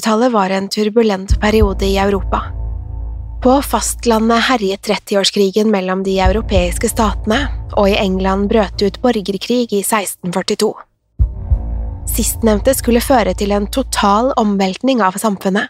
Tallet 0.00 0.32
var 0.32 0.50
en 0.50 0.68
turbulent 0.68 1.40
periode 1.40 1.86
i 1.86 1.98
Europa. 1.98 2.42
På 3.42 3.62
fastlandet 3.62 4.42
herjet 4.42 4.86
30-årskrigen 4.88 5.70
mellom 5.70 6.02
de 6.02 6.18
europeiske 6.20 6.88
statene, 6.88 7.48
og 7.76 7.90
i 7.90 7.96
England 7.96 8.48
brøt 8.48 8.78
det 8.78 8.86
ut 8.86 9.00
borgerkrig 9.02 9.72
i 9.72 9.82
1642. 9.82 10.72
Sistnevnte 12.16 12.74
skulle 12.74 13.00
føre 13.00 13.34
til 13.34 13.52
en 13.52 13.66
total 13.66 14.32
omveltning 14.36 15.02
av 15.02 15.18
samfunnet. 15.20 15.68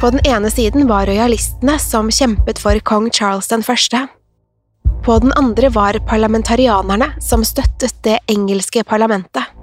På 0.00 0.10
den 0.10 0.20
ene 0.26 0.50
siden 0.50 0.88
var 0.88 1.06
rojalistene 1.06 1.78
som 1.78 2.10
kjempet 2.10 2.58
for 2.58 2.80
kong 2.80 3.10
Charles 3.12 3.48
den 3.48 3.62
første. 3.62 4.06
På 5.04 5.18
den 5.18 5.32
andre 5.36 5.68
var 5.68 6.00
parlamentarianerne 6.08 7.12
som 7.20 7.44
støttet 7.44 7.94
det 8.02 8.18
engelske 8.26 8.84
parlamentet. 8.84 9.59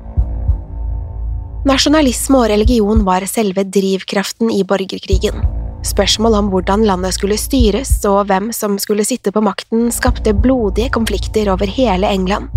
Nasjonalisme 1.67 2.37
og 2.39 2.45
religion 2.47 3.01
var 3.03 3.25
selve 3.27 3.65
drivkraften 3.67 4.47
i 4.55 4.61
borgerkrigen. 4.63 5.41
Spørsmål 5.83 6.37
om 6.37 6.51
hvordan 6.53 6.85
landet 6.87 7.17
skulle 7.17 7.35
styres 7.39 7.89
og 8.07 8.29
hvem 8.29 8.53
som 8.55 8.77
skulle 8.79 9.03
sitte 9.03 9.33
på 9.35 9.43
makten, 9.43 9.89
skapte 9.91 10.31
blodige 10.31 10.93
konflikter 10.95 11.51
over 11.51 11.67
hele 11.67 12.07
England. 12.07 12.47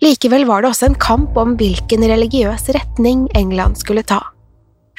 Likevel 0.00 0.46
var 0.48 0.62
det 0.62 0.70
også 0.70 0.88
en 0.88 0.96
kamp 0.96 1.36
om 1.36 1.52
hvilken 1.60 2.06
religiøs 2.08 2.70
retning 2.72 3.26
England 3.36 3.76
skulle 3.82 4.06
ta. 4.06 4.22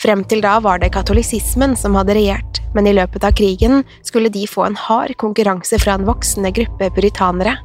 Frem 0.03 0.21
til 0.29 0.45
da 0.45 0.59
var 0.61 0.77
det 0.83 0.93
katolisismen 0.93 1.73
som 1.79 1.97
hadde 1.97 2.19
regjert, 2.19 2.61
men 2.77 2.85
i 2.85 2.93
løpet 2.93 3.25
av 3.25 3.33
krigen 3.33 3.81
skulle 4.05 4.29
de 4.29 4.45
få 4.49 4.67
en 4.67 4.77
hard 4.77 5.17
konkurranse 5.17 5.81
fra 5.81 5.97
en 5.97 6.05
voksende 6.05 6.53
gruppe 6.53 6.93
puritanere. 6.93 7.57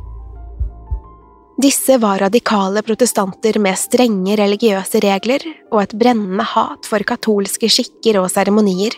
Disse 1.59 1.99
var 1.99 2.19
radikale 2.19 2.83
protestanter 2.87 3.57
med 3.59 3.75
strenge 3.79 4.37
religiøse 4.39 5.01
regler 5.03 5.43
og 5.73 5.81
et 5.83 5.95
brennende 5.99 6.45
hat 6.47 6.87
for 6.87 7.03
katolske 7.03 7.67
skikker 7.67 8.21
og 8.21 8.29
seremonier. 8.31 8.95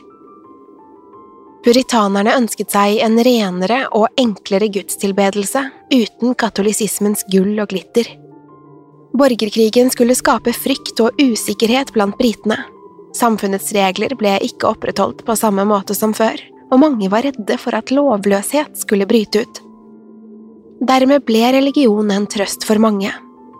Puritanerne 1.65 2.35
ønsket 2.37 2.73
seg 2.77 2.99
en 3.05 3.17
renere 3.25 3.79
og 3.97 4.13
enklere 4.21 4.69
gudstilbedelse 4.73 5.63
uten 5.93 6.37
katolisismens 6.37 7.25
gull 7.33 7.57
og 7.65 7.73
glitter. 7.73 8.13
Borgerkrigen 9.17 9.89
skulle 9.93 10.19
skape 10.21 10.53
frykt 10.53 11.01
og 11.01 11.17
usikkerhet 11.17 11.95
blant 11.97 12.21
britene. 12.21 12.61
Samfunnets 13.17 13.73
regler 13.73 14.13
ble 14.21 14.37
ikke 14.45 14.69
opprettholdt 14.69 15.25
på 15.25 15.37
samme 15.37 15.65
måte 15.65 15.97
som 15.97 16.13
før, 16.13 16.37
og 16.69 16.85
mange 16.85 17.09
var 17.09 17.25
redde 17.25 17.57
for 17.59 17.73
at 17.75 17.89
lovløshet 17.89 18.77
skulle 18.85 19.09
bryte 19.09 19.49
ut. 19.49 19.65
Dermed 20.81 21.27
ble 21.29 21.43
religion 21.53 22.09
en 22.09 22.25
trøst 22.31 22.65
for 22.65 22.81
mange, 22.81 23.11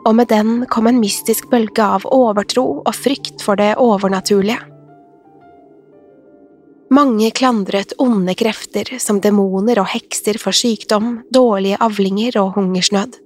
og 0.09 0.15
med 0.17 0.31
den 0.33 0.65
kom 0.73 0.87
en 0.89 1.01
mystisk 1.03 1.51
bølge 1.53 1.85
av 1.85 2.07
overtro 2.09 2.65
og 2.81 2.95
frykt 2.97 3.45
for 3.45 3.61
det 3.61 3.75
overnaturlige. 3.77 4.57
Mange 6.91 7.29
klandret 7.37 7.93
onde 8.03 8.33
krefter 8.35 8.89
som 8.99 9.21
demoner 9.23 9.79
og 9.83 9.93
hekser 9.93 10.41
for 10.43 10.57
sykdom, 10.57 11.21
dårlige 11.31 11.79
avlinger 11.85 12.41
og 12.41 12.57
hungersnød. 12.57 13.21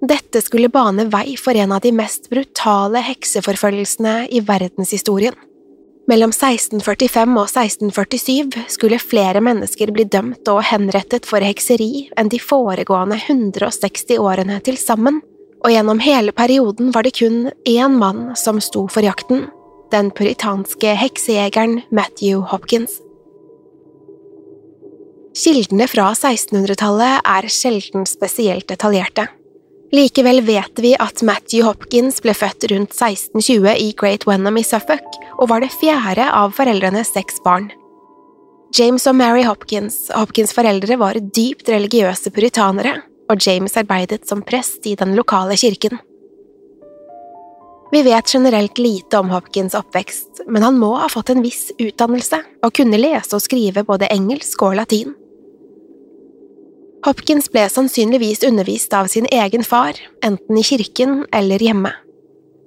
Dette 0.00 0.40
skulle 0.40 0.70
bane 0.72 1.10
vei 1.12 1.34
for 1.36 1.58
en 1.58 1.74
av 1.74 1.82
de 1.84 1.90
mest 1.92 2.30
brutale 2.30 3.02
hekseforfølgelsene 3.04 4.30
i 4.30 4.40
verdenshistorien. 4.46 5.34
Mellom 6.10 6.32
1645 6.34 7.36
og 7.38 7.46
1647 7.46 8.64
skulle 8.74 8.98
flere 8.98 9.38
mennesker 9.46 9.92
bli 9.94 10.08
dømt 10.10 10.48
og 10.50 10.64
henrettet 10.66 11.28
for 11.28 11.44
hekseri 11.44 12.08
enn 12.18 12.30
de 12.32 12.40
foregående 12.42 13.20
160 13.20 14.16
årene 14.18 14.56
til 14.66 14.78
sammen, 14.80 15.20
og 15.62 15.70
gjennom 15.70 16.00
hele 16.02 16.34
perioden 16.34 16.90
var 16.96 17.06
det 17.06 17.14
kun 17.20 17.52
én 17.68 17.94
mann 18.00 18.32
som 18.34 18.58
sto 18.64 18.88
for 18.90 19.06
jakten, 19.06 19.46
den 19.94 20.10
puritanske 20.10 20.96
heksejegeren 20.98 21.84
Matthew 21.94 22.42
Hopkins. 22.50 22.98
Kildene 25.40 25.86
fra 25.86 26.10
1600-tallet 26.16 27.22
er 27.22 27.46
sjelden 27.54 28.02
spesielt 28.08 28.66
detaljerte. 28.72 29.28
Likevel 29.90 30.38
vet 30.46 30.78
vi 30.78 30.92
at 31.02 31.18
Matthew 31.26 31.64
Hopkins 31.66 32.20
ble 32.22 32.30
født 32.36 32.68
rundt 32.70 32.92
1620 32.94 33.72
i 33.74 33.88
Great 33.98 34.22
Wenham 34.28 34.60
i 34.60 34.62
Suffolk 34.62 35.16
og 35.40 35.48
var 35.50 35.64
det 35.64 35.72
fjerde 35.74 36.28
av 36.30 36.54
foreldrenes 36.54 37.10
seks 37.10 37.40
barn. 37.42 37.72
James 38.76 39.02
og 39.10 39.16
Mary 39.18 39.42
Hopkins, 39.42 40.04
Hopkins' 40.14 40.54
foreldre, 40.54 40.94
var 41.00 41.18
dypt 41.18 41.72
religiøse 41.72 42.30
puritanere, 42.30 43.00
og 43.30 43.42
James 43.42 43.74
arbeidet 43.80 44.28
som 44.30 44.44
prest 44.46 44.86
i 44.86 44.94
den 44.98 45.16
lokale 45.18 45.58
kirken. 45.58 45.98
Vi 47.90 48.04
vet 48.06 48.30
generelt 48.30 48.78
lite 48.78 49.18
om 49.18 49.32
Hopkins' 49.34 49.74
oppvekst, 49.74 50.44
men 50.46 50.62
han 50.62 50.78
må 50.78 50.92
ha 51.02 51.10
fått 51.10 51.34
en 51.34 51.42
viss 51.42 51.72
utdannelse 51.82 52.38
og 52.62 52.76
kunne 52.78 53.00
lese 53.02 53.34
og 53.34 53.42
skrive 53.42 53.82
både 53.88 54.06
engelsk 54.14 54.62
og 54.62 54.78
latin. 54.78 55.16
Hopkins 57.04 57.48
ble 57.48 57.64
sannsynligvis 57.72 58.42
undervist 58.44 58.92
av 58.92 59.06
sin 59.08 59.26
egen 59.32 59.64
far, 59.64 59.96
enten 60.24 60.58
i 60.58 60.64
kirken 60.64 61.22
eller 61.32 61.62
hjemme. 61.62 61.94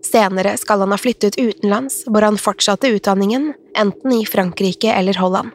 Senere 0.04 0.56
skal 0.58 0.82
han 0.82 0.94
ha 0.94 0.98
flyttet 0.98 1.38
utenlands, 1.38 2.02
hvor 2.08 2.26
han 2.26 2.40
fortsatte 2.42 2.90
utdanningen, 2.96 3.52
enten 3.78 4.16
i 4.18 4.26
Frankrike 4.26 4.90
eller 4.94 5.22
Holland. 5.22 5.54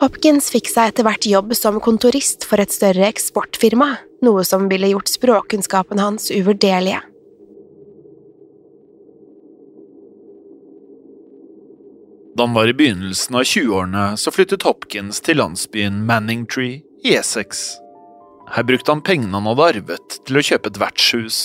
Hopkins 0.00 0.46
fikk 0.48 0.70
seg 0.70 0.92
etter 0.92 1.04
hvert 1.04 1.26
jobb 1.28 1.50
som 1.58 1.82
kontorist 1.82 2.46
for 2.48 2.62
et 2.62 2.72
større 2.72 3.10
eksportfirma, 3.10 3.90
noe 4.24 4.46
som 4.48 4.70
ville 4.70 4.94
gjort 4.94 5.10
språkkunnskapen 5.10 6.00
hans 6.00 6.30
uvurderlige. 6.32 7.02
Da 12.40 12.46
han 12.46 12.54
var 12.54 12.68
i 12.68 12.72
begynnelsen 12.72 13.36
av 13.36 13.42
20-årene, 13.42 14.02
så 14.16 14.30
flyttet 14.32 14.62
Hopkins 14.64 15.18
til 15.20 15.36
landsbyen 15.36 15.98
Manningtree 16.08 16.78
i 17.04 17.10
Essex. 17.12 17.74
Her 18.54 18.64
brukte 18.64 18.94
han 18.94 19.02
pengene 19.04 19.36
han 19.36 19.48
hadde 19.50 19.66
arvet, 19.66 20.16
til 20.24 20.40
å 20.40 20.44
kjøpe 20.48 20.72
et 20.72 20.80
vertshus. 20.80 21.40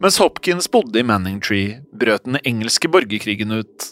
Mens 0.00 0.16
Hopkins 0.22 0.70
bodde 0.72 1.02
i 1.02 1.04
Manningtree, 1.04 1.82
brøt 1.92 2.24
den 2.24 2.40
engelske 2.40 2.88
borgerkrigen 2.88 3.52
ut. 3.52 3.90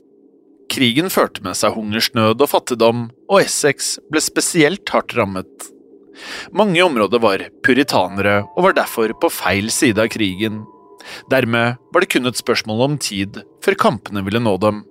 Krigen 0.72 1.12
førte 1.12 1.44
med 1.44 1.60
seg 1.60 1.76
hungersnød 1.76 2.40
og 2.40 2.52
fattigdom, 2.54 3.10
og 3.28 3.44
Essex 3.44 3.98
ble 4.08 4.24
spesielt 4.24 4.96
hardt 4.96 5.18
rammet. 5.20 5.68
Mange 6.48 6.80
i 6.80 6.86
området 6.88 7.20
var 7.28 7.48
puritanere 7.60 8.38
og 8.54 8.70
var 8.70 8.80
derfor 8.80 9.12
på 9.20 9.34
feil 9.42 9.68
side 9.68 10.00
av 10.00 10.08
krigen. 10.16 10.62
Dermed 11.28 11.76
var 11.92 12.00
det 12.00 12.14
kun 12.16 12.32
et 12.32 12.40
spørsmål 12.40 12.86
om 12.88 13.00
tid 13.12 13.42
før 13.60 13.82
kampene 13.84 14.24
ville 14.24 14.40
nå 14.40 14.56
dem. 14.64 14.86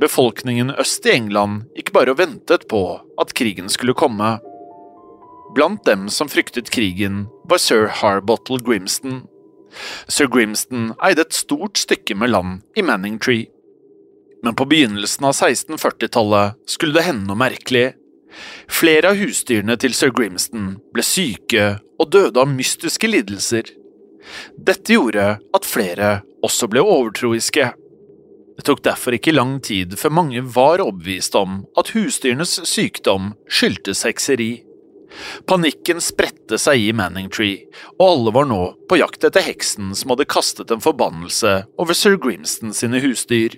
Befolkningen 0.00 0.74
øst 0.76 1.06
i 1.06 1.14
England 1.16 1.64
gikk 1.76 1.92
bare 1.96 2.12
og 2.12 2.20
ventet 2.20 2.68
på 2.68 2.82
at 3.20 3.32
krigen 3.38 3.70
skulle 3.72 3.96
komme. 3.96 4.36
Blant 5.56 5.86
dem 5.88 6.10
som 6.12 6.28
fryktet 6.28 6.70
krigen, 6.74 7.26
var 7.48 7.62
sir 7.62 7.88
Harbottle 7.88 8.60
Grimston. 8.60 9.24
Sir 10.08 10.28
Grimston 10.28 10.92
eide 11.04 11.24
et 11.24 11.36
stort 11.36 11.80
stykke 11.80 12.16
med 12.18 12.34
land 12.34 12.60
i 12.76 12.84
Manningtree 12.84 13.48
men 14.46 14.54
på 14.54 14.64
begynnelsen 14.64 15.24
av 15.24 15.32
1640-tallet 15.32 16.54
skulle 16.70 16.94
det 16.94 17.02
hende 17.08 17.26
noe 17.26 17.40
merkelig. 17.40 17.96
Flere 18.70 19.10
av 19.10 19.18
husdyrene 19.18 19.74
til 19.82 19.94
sir 19.96 20.12
Grimston 20.14 20.76
ble 20.94 21.02
syke 21.02 21.64
og 21.98 22.12
døde 22.14 22.38
av 22.38 22.52
mystiske 22.52 23.10
lidelser. 23.10 23.72
Dette 24.54 24.94
gjorde 24.94 25.24
at 25.40 25.66
flere 25.66 26.10
også 26.46 26.68
ble 26.70 26.84
overtroiske. 26.84 27.72
Det 28.56 28.64
tok 28.64 28.82
derfor 28.86 29.16
ikke 29.16 29.34
lang 29.34 29.58
tid 29.64 29.98
før 30.00 30.14
mange 30.22 30.40
var 30.40 30.80
overbevist 30.84 31.36
om 31.36 31.60
at 31.78 31.92
husdyrenes 31.96 32.56
sykdom 32.64 33.34
skyldtes 33.48 34.06
hekseri. 34.08 34.50
Panikken 35.48 36.00
spredte 36.02 36.58
seg 36.60 36.82
i 36.82 36.90
Manningtree, 36.96 37.68
og 37.96 38.08
alle 38.08 38.32
var 38.36 38.48
nå 38.50 38.62
på 38.88 38.98
jakt 39.00 39.24
etter 39.24 39.44
heksen 39.44 39.94
som 39.96 40.12
hadde 40.12 40.28
kastet 40.28 40.72
en 40.72 40.82
forbannelse 40.84 41.62
over 41.80 41.96
sir 41.96 42.18
Grimston 42.20 42.74
sine 42.76 43.00
husdyr 43.04 43.56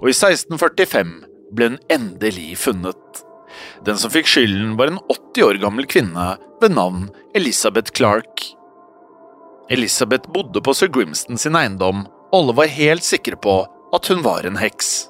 og 0.00 0.10
i 0.10 0.14
1645 0.14 1.14
ble 1.54 1.70
hun 1.70 1.78
endelig 1.92 2.54
funnet. 2.62 3.22
Den 3.86 3.98
som 4.00 4.12
fikk 4.12 4.28
skylden, 4.30 4.74
var 4.78 4.90
en 4.90 5.00
80 5.12 5.46
år 5.46 5.60
gammel 5.62 5.88
kvinne 5.90 6.34
ved 6.62 6.74
navn 6.74 7.08
Elizabeth 7.36 7.94
Clark. 7.94 8.48
Elizabeth 9.72 10.30
bodde 10.32 10.60
på 10.64 10.74
sir 10.76 10.90
Grimston 10.92 11.40
sin 11.40 11.56
eiendom, 11.58 12.04
og 12.32 12.40
alle 12.40 12.56
var 12.58 12.74
helt 12.74 13.06
sikre 13.06 13.38
på 13.40 13.62
at 13.94 14.10
hun 14.10 14.22
var 14.24 14.46
en 14.46 14.58
heks. 14.60 15.08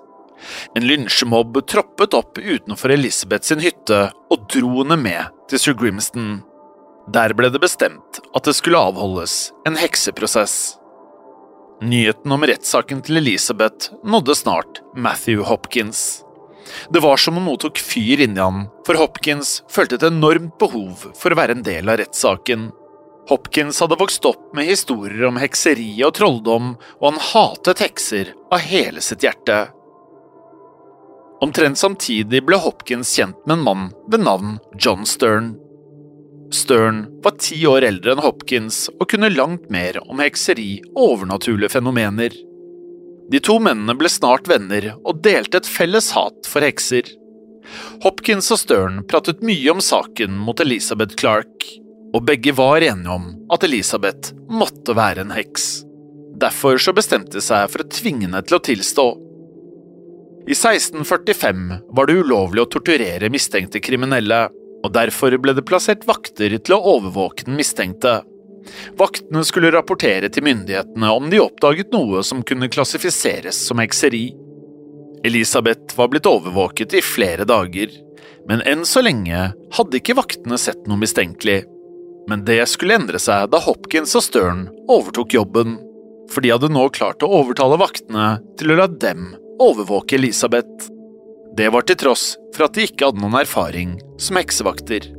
En 0.76 0.86
lynsjemobb 0.86 1.56
troppet 1.66 2.14
opp 2.16 2.38
utenfor 2.38 2.92
Elizabeth 2.92 3.48
sin 3.48 3.62
hytte 3.64 4.10
og 4.32 4.48
dro 4.52 4.82
henne 4.82 4.98
med 5.00 5.32
til 5.50 5.62
sir 5.62 5.78
Grimston. 5.78 6.42
Der 7.12 7.34
ble 7.36 7.50
det 7.52 7.60
bestemt 7.64 8.20
at 8.34 8.48
det 8.48 8.56
skulle 8.56 8.80
avholdes 8.80 9.52
en 9.68 9.76
hekseprosess. 9.80 10.76
Nyheten 11.84 12.32
om 12.32 12.44
rettssaken 12.46 13.02
til 13.04 13.20
Elisabeth 13.20 13.90
nådde 14.06 14.36
snart 14.38 14.80
Matthew 14.94 15.42
Hopkins. 15.44 16.22
Det 16.88 17.02
var 17.04 17.20
som 17.20 17.36
om 17.36 17.44
noe 17.44 17.60
tok 17.60 17.80
fyr 17.82 18.22
inni 18.24 18.40
han, 18.40 18.68
for 18.86 18.96
Hopkins 18.96 19.58
følte 19.72 19.98
et 19.98 20.06
enormt 20.08 20.56
behov 20.60 21.10
for 21.18 21.32
å 21.32 21.38
være 21.38 21.58
en 21.58 21.66
del 21.66 21.90
av 21.92 22.00
rettssaken. 22.00 22.70
Hopkins 23.28 23.80
hadde 23.80 23.96
vokst 23.96 24.24
opp 24.28 24.50
med 24.56 24.68
historier 24.68 25.24
om 25.30 25.38
hekseri 25.40 25.88
og 26.04 26.12
trolldom, 26.18 26.74
og 27.00 27.06
han 27.08 27.22
hatet 27.32 27.80
hekser 27.80 28.34
av 28.52 28.60
hele 28.68 29.00
sitt 29.04 29.24
hjerte. 29.24 29.66
Omtrent 31.44 31.80
samtidig 31.80 32.42
ble 32.44 32.58
Hopkins 32.60 33.14
kjent 33.16 33.40
med 33.46 33.58
en 33.58 33.64
mann 33.64 33.86
ved 34.12 34.24
navn 34.24 34.58
John 34.80 35.06
Stern. 35.08 35.54
Stern 36.54 37.04
var 37.24 37.36
ti 37.40 37.58
år 37.66 37.86
eldre 37.88 38.14
enn 38.14 38.22
Hopkins 38.24 38.86
og 38.94 39.08
kunne 39.10 39.32
langt 39.32 39.70
mer 39.72 39.98
om 40.04 40.20
hekseri 40.22 40.78
og 40.92 41.00
overnaturlige 41.08 41.72
fenomener. 41.74 42.36
De 43.32 43.40
to 43.40 43.56
mennene 43.56 43.96
ble 43.96 44.10
snart 44.12 44.48
venner 44.48 44.92
og 45.00 45.22
delte 45.24 45.62
et 45.62 45.68
felles 45.68 46.10
hat 46.16 46.44
for 46.48 46.64
hekser. 46.64 47.08
Hopkins 48.04 48.50
og 48.52 48.60
Stern 48.60 49.00
pratet 49.08 49.40
mye 49.44 49.72
om 49.72 49.80
saken 49.82 50.36
mot 50.36 50.60
Elisabeth 50.60 51.16
Clark, 51.16 51.64
og 52.14 52.22
begge 52.28 52.54
var 52.54 52.84
enige 52.84 53.10
om 53.10 53.30
at 53.52 53.66
Elisabeth 53.66 54.34
måtte 54.50 54.94
være 54.96 55.24
en 55.24 55.34
heks. 55.34 55.84
Derfor 56.38 56.78
så 56.82 56.94
bestemte 56.94 57.38
de 57.38 57.42
seg 57.42 57.70
for 57.70 57.82
å 57.82 57.90
tvinge 57.90 58.28
henne 58.28 58.42
til 58.46 58.58
å 58.58 58.64
tilstå. 58.64 59.06
I 60.44 60.52
1645 60.52 61.64
var 61.96 62.06
det 62.06 62.18
ulovlig 62.20 62.62
å 62.62 62.68
torturere 62.70 63.30
mistenkte 63.32 63.80
kriminelle, 63.82 64.46
og 64.84 64.92
derfor 64.92 65.34
ble 65.40 65.54
det 65.56 65.64
plassert 65.66 66.04
vakter 66.06 66.54
til 66.58 66.76
å 66.76 66.82
overvåke 66.98 67.46
den 67.48 67.56
mistenkte. 67.58 68.18
Vaktene 68.98 69.42
skulle 69.44 69.72
rapportere 69.72 70.28
til 70.32 70.44
myndighetene 70.44 71.10
om 71.16 71.30
de 71.32 71.40
oppdaget 71.40 71.92
noe 71.96 72.22
som 72.24 72.44
kunne 72.46 72.70
klassifiseres 72.72 73.58
som 73.68 73.80
hekseri. 73.80 74.26
Elisabeth 75.24 75.96
var 75.96 76.10
blitt 76.12 76.28
overvåket 76.28 76.96
i 76.98 77.04
flere 77.04 77.46
dager, 77.48 77.88
men 78.48 78.60
enn 78.68 78.84
så 78.88 79.00
lenge 79.04 79.50
hadde 79.76 80.00
ikke 80.00 80.18
vaktene 80.20 80.60
sett 80.60 80.84
noe 80.88 81.00
mistenkelig. 81.00 81.62
Men 82.28 82.44
det 82.48 82.62
skulle 82.72 82.96
endre 82.96 83.20
seg 83.20 83.50
da 83.52 83.60
Hopkins 83.60 84.14
og 84.16 84.24
Stern 84.24 84.68
overtok 84.90 85.36
jobben, 85.36 85.76
for 86.32 86.44
de 86.44 86.52
hadde 86.54 86.72
nå 86.72 86.86
klart 86.96 87.24
å 87.24 87.32
overtale 87.42 87.76
vaktene 87.80 88.38
til 88.58 88.72
å 88.72 88.78
la 88.80 88.88
dem 88.88 89.34
overvåke 89.62 90.16
Elisabeth. 90.16 90.88
Det 91.56 91.68
var 91.70 91.84
til 91.86 91.98
tross 92.00 92.32
for 92.54 92.66
at 92.66 92.74
de 92.74 92.88
ikke 92.88 93.10
hadde 93.10 93.22
noen 93.22 93.36
erfaring 93.44 93.98
som 94.18 94.40
heksevakter. 94.40 95.12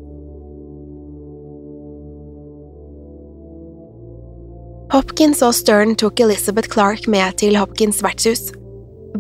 Hopkins 4.94 5.42
og 5.44 5.56
Stern 5.58 5.96
tok 6.00 6.22
Elizabeth 6.24 6.70
Clark 6.72 7.08
med 7.12 7.40
til 7.42 7.58
Hopkins 7.58 8.02
vertshus. 8.06 8.52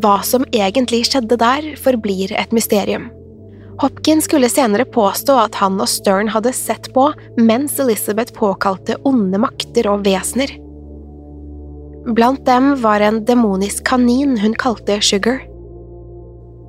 Hva 0.03 0.19
som 0.27 0.45
egentlig 0.53 1.05
skjedde 1.09 1.37
der, 1.39 1.71
forblir 1.79 2.33
et 2.35 2.53
mysterium. 2.55 3.09
Hopkins 3.79 4.25
skulle 4.25 4.49
senere 4.49 4.85
påstå 4.85 5.35
at 5.39 5.55
han 5.59 5.79
og 5.81 5.89
Stern 5.91 6.29
hadde 6.31 6.53
sett 6.55 6.87
på 6.95 7.09
mens 7.37 7.79
Elizabeth 7.83 8.33
påkalte 8.35 8.95
onde 9.03 9.39
makter 9.41 9.89
og 9.91 10.05
vesener. 10.05 10.53
Blant 12.15 12.45
dem 12.45 12.75
var 12.81 13.03
en 13.03 13.23
demonisk 13.25 13.83
kanin 13.89 14.37
hun 14.39 14.55
kalte 14.61 15.01
Sugar. 15.01 15.41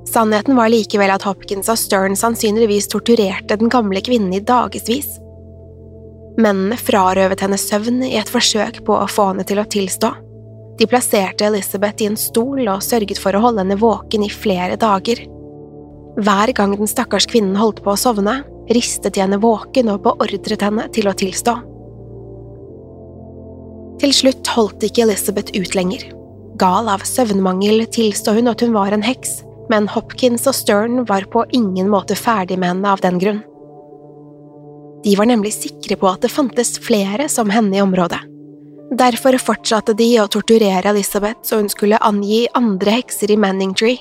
Sannheten 0.07 0.55
var 0.55 0.71
likevel 0.71 1.11
at 1.13 1.23
Hopkins 1.27 1.69
og 1.71 1.79
Stern 1.79 2.15
sannsynligvis 2.19 2.89
torturerte 2.91 3.55
den 3.59 3.71
gamle 3.71 4.01
kvinnen 4.03 4.33
i 4.35 4.43
dagevis. 4.43 5.07
Mennene 6.37 6.77
frarøvet 6.79 7.41
henne 7.43 7.59
søvn 7.59 8.03
i 8.05 8.15
et 8.19 8.29
forsøk 8.29 8.83
på 8.87 8.97
å 8.97 9.07
få 9.09 9.31
henne 9.31 9.45
til 9.47 9.61
å 9.61 9.67
tilstå. 9.67 10.11
De 10.77 10.85
plasserte 10.89 11.47
Elizabeth 11.47 12.03
i 12.03 12.11
en 12.11 12.19
stol 12.19 12.67
og 12.67 12.83
sørget 12.85 13.19
for 13.21 13.35
å 13.35 13.41
holde 13.47 13.63
henne 13.63 13.79
våken 13.79 14.27
i 14.27 14.33
flere 14.33 14.77
dager. 14.79 15.23
Hver 16.17 16.49
gang 16.57 16.73
den 16.77 16.89
stakkars 16.89 17.27
kvinnen 17.29 17.57
holdt 17.59 17.83
på 17.85 17.93
å 17.93 17.99
sovne, 17.99 18.39
ristet 18.73 19.13
de 19.13 19.21
henne 19.21 19.37
våken 19.41 19.91
og 19.93 20.01
beordret 20.07 20.63
henne 20.65 20.87
til 20.95 21.09
å 21.09 21.15
tilstå. 21.17 21.53
Til 24.01 24.13
slutt 24.13 24.49
holdt 24.53 24.85
ikke 24.85 25.05
Elizabeth 25.05 25.53
ut 25.57 25.77
lenger. 25.77 26.07
Gal 26.57 26.89
av 26.89 27.05
søvnmangel 27.05 27.85
tilstod 27.93 28.39
hun 28.39 28.49
at 28.49 28.61
hun 28.65 28.73
var 28.73 28.93
en 28.93 29.05
heks, 29.05 29.41
men 29.69 29.89
Hopkins 29.91 30.47
og 30.49 30.55
Stern 30.57 31.03
var 31.09 31.27
på 31.29 31.45
ingen 31.53 31.89
måte 31.91 32.17
ferdig 32.17 32.57
med 32.57 32.73
henne 32.73 32.93
av 32.93 33.03
den 33.03 33.21
grunn. 33.21 33.43
De 35.05 35.13
var 35.15 35.29
nemlig 35.29 35.53
sikre 35.53 35.97
på 35.99 36.09
at 36.09 36.25
det 36.25 36.33
fantes 36.33 36.77
flere 36.81 37.29
som 37.29 37.51
henne 37.53 37.77
i 37.77 37.83
området. 37.83 38.19
Derfor 38.97 39.37
fortsatte 39.41 39.93
de 39.97 40.07
å 40.21 40.29
torturere 40.31 40.89
Elizabeth 40.89 41.45
så 41.45 41.59
hun 41.61 41.69
skulle 41.69 41.99
angi 42.01 42.45
andre 42.57 42.97
hekser 42.97 43.33
i 43.33 43.37
Manningtree. 43.37 43.99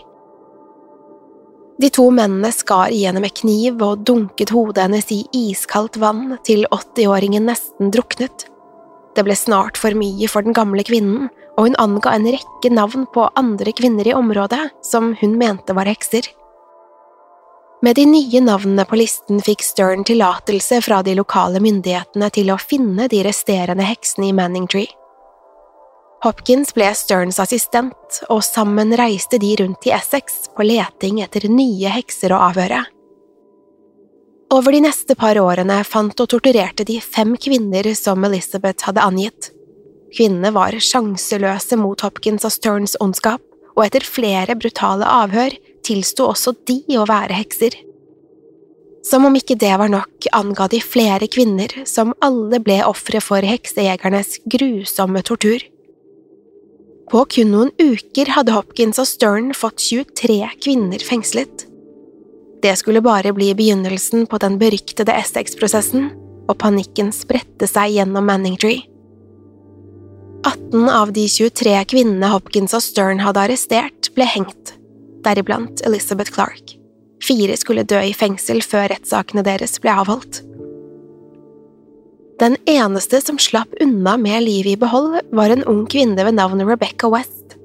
De 1.76 1.90
to 1.92 2.06
mennene 2.11 2.52
skar 2.52 2.88
i 2.88 3.02
henne 3.04 3.21
med 3.21 3.35
kniv 3.37 3.83
og 3.85 4.04
dunket 4.09 4.52
hodet 4.54 4.87
hennes 4.87 5.11
i 5.12 5.21
iskaldt 5.37 5.99
vann 6.00 6.38
til 6.47 6.64
80-åringen 6.73 7.45
nesten 7.50 7.92
druknet. 7.92 8.47
Det 9.16 9.25
ble 9.25 9.37
snart 9.37 9.76
for 9.80 9.97
mye 9.97 10.28
for 10.28 10.45
den 10.45 10.56
gamle 10.56 10.85
kvinnen, 10.85 11.28
og 11.56 11.68
hun 11.68 11.76
anga 11.80 12.12
en 12.12 12.28
rekke 12.33 12.73
navn 12.73 13.06
på 13.12 13.28
andre 13.37 13.73
kvinner 13.76 14.09
i 14.09 14.16
området 14.16 14.71
som 14.85 15.14
hun 15.21 15.37
mente 15.40 15.76
var 15.76 15.88
hekser. 15.88 16.28
Med 17.85 17.97
de 17.97 18.06
nye 18.09 18.40
navnene 18.40 18.85
på 18.88 18.97
listen 18.97 19.40
fikk 19.45 19.64
Stern 19.64 20.04
tillatelse 20.04 20.80
fra 20.85 21.02
de 21.04 21.12
lokale 21.16 21.61
myndighetene 21.61 22.30
til 22.33 22.52
å 22.52 22.61
finne 22.61 23.09
de 23.12 23.21
resterende 23.25 23.85
heksene 23.85 24.30
i 24.30 24.37
Manningtree. 24.37 24.88
Hopkins 26.25 26.73
ble 26.75 26.88
Sterns 26.96 27.38
assistent, 27.42 28.20
og 28.32 28.40
sammen 28.44 28.94
reiste 28.96 29.38
de 29.38 29.52
rundt 29.61 29.85
i 29.87 29.92
Essex 29.92 30.46
på 30.56 30.64
leting 30.64 31.20
etter 31.25 31.44
nye 31.52 31.92
hekser 31.92 32.32
å 32.32 32.40
avhøre. 32.49 32.85
Over 34.54 34.73
de 34.73 34.80
neste 34.87 35.16
par 35.18 35.37
årene 35.42 35.80
fant 35.85 36.20
og 36.23 36.30
torturerte 36.30 36.87
de 36.87 37.00
fem 37.02 37.35
kvinner 37.37 37.88
som 37.99 38.25
Elizabeth 38.25 38.87
hadde 38.87 39.02
angitt. 39.02 39.50
Kvinnene 40.14 40.52
var 40.54 40.76
sjanseløse 40.80 41.76
mot 41.76 42.00
Hopkins 42.06 42.46
og 42.46 42.54
Sterns 42.54 42.96
ondskap, 43.02 43.42
og 43.76 43.85
etter 43.85 44.06
flere 44.06 44.56
brutale 44.56 45.04
avhør 45.04 45.58
tilsto 45.85 46.30
også 46.30 46.54
de 46.70 46.80
å 46.96 47.04
være 47.11 47.37
hekser. 47.37 47.76
Som 49.06 49.26
om 49.28 49.37
ikke 49.38 49.58
det 49.61 49.75
var 49.78 49.90
nok, 49.92 50.30
anga 50.35 50.66
de 50.73 50.80
flere 50.82 51.28
kvinner 51.30 51.70
som 51.87 52.14
alle 52.25 52.58
ble 52.62 52.80
ofre 52.87 53.20
for 53.23 53.44
heksejegernes 53.44 54.40
grusomme 54.50 55.23
tortur. 55.26 55.61
På 57.10 57.22
kun 57.30 57.52
noen 57.54 57.70
uker 57.78 58.32
hadde 58.34 58.54
Hopkins 58.56 58.98
og 58.98 59.06
Stern 59.06 59.52
fått 59.54 59.82
23 59.84 60.40
kvinner 60.64 61.02
fengslet. 61.06 61.66
Det 62.62 62.72
skulle 62.80 63.02
bare 63.04 63.30
bli 63.36 63.52
begynnelsen 63.54 64.26
på 64.26 64.40
den 64.42 64.56
beryktede 64.58 65.14
Essex-prosessen, 65.14 66.08
og 66.50 66.58
panikken 66.58 67.12
spredte 67.14 67.68
seg 67.70 67.94
gjennom 67.94 68.26
Manningtree. 68.26 68.82
18 70.46 70.88
av 70.90 71.12
de 71.14 71.28
23 71.30 71.76
kvinnene 71.90 72.30
Hopkins 72.30 72.75
og 72.75 72.82
Stern 72.82 73.22
hadde 73.22 73.44
arrestert, 73.46 74.10
ble 74.14 74.26
hengt, 74.30 74.75
deriblant 75.26 75.82
Elizabeth 75.86 76.34
Clark. 76.34 76.75
Fire 77.22 77.54
skulle 77.58 77.86
dø 77.86 78.02
i 78.02 78.14
fengsel 78.14 78.62
før 78.62 78.90
rettssakene 78.92 79.46
deres 79.46 79.78
ble 79.82 79.94
avholdt. 80.02 80.42
Den 82.38 82.57
eneste 82.66 83.21
som 83.21 83.38
slapp 83.38 83.69
unna 83.81 84.16
med 84.16 84.43
livet 84.43 84.73
i 84.73 84.76
behold, 84.76 85.21
var 85.33 85.50
en 85.50 85.64
ung 85.64 85.87
kvinne 85.87 86.25
ved 86.25 86.37
navn 86.37 86.61
Rebecca 86.69 87.09
West. 87.09 87.57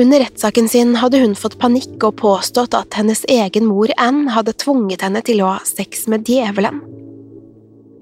Under 0.00 0.20
rettssaken 0.20 0.68
sin 0.68 0.94
hadde 0.96 1.20
hun 1.20 1.36
fått 1.38 1.58
panikk 1.60 2.02
og 2.02 2.16
påstått 2.22 2.74
at 2.74 2.96
hennes 2.98 3.22
egen 3.30 3.68
mor 3.68 3.92
Anne 4.00 4.32
hadde 4.34 4.56
tvunget 4.58 5.04
henne 5.04 5.20
til 5.22 5.44
å 5.44 5.52
ha 5.52 5.60
sex 5.68 6.08
med 6.10 6.24
djevelen. 6.26 6.80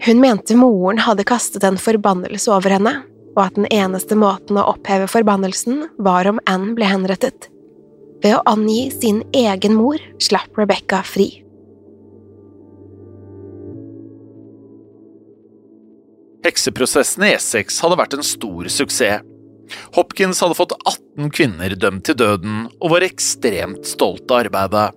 Hun 0.06 0.22
mente 0.22 0.56
moren 0.56 1.02
hadde 1.02 1.26
kastet 1.26 1.66
en 1.66 1.78
forbannelse 1.78 2.50
over 2.54 2.78
henne, 2.78 2.94
og 3.36 3.42
at 3.44 3.58
den 3.58 3.68
eneste 3.74 4.16
måten 4.18 4.58
å 4.60 4.68
oppheve 4.72 5.10
forbannelsen 5.10 5.88
var 5.98 6.30
om 6.30 6.40
Anne 6.46 6.76
ble 6.78 6.88
henrettet. 6.88 7.50
Ved 8.22 8.38
å 8.38 8.44
angi 8.46 8.86
sin 8.94 9.24
egen 9.34 9.74
mor 9.74 9.98
slapp 10.22 10.58
Rebecca 10.58 11.02
fri. 11.06 11.42
Hekseprosessen 16.42 17.26
i 17.28 17.34
Essex 17.36 17.78
hadde 17.82 17.98
vært 18.00 18.16
en 18.16 18.26
stor 18.26 18.68
suksess. 18.72 19.22
Hopkins 19.96 20.42
hadde 20.42 20.56
fått 20.58 20.74
18 20.82 21.30
kvinner 21.32 21.72
dømt 21.78 22.04
til 22.08 22.18
døden 22.18 22.66
og 22.80 22.92
var 22.92 23.06
ekstremt 23.06 23.86
stolt 23.88 24.26
av 24.28 24.42
arbeidet. 24.46 24.90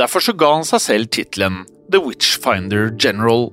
Derfor 0.00 0.24
så 0.24 0.34
ga 0.36 0.50
han 0.56 0.66
seg 0.68 0.82
selv 0.82 1.12
tittelen 1.14 1.62
The 1.92 2.00
Witchfinder 2.02 2.90
General. 2.98 3.48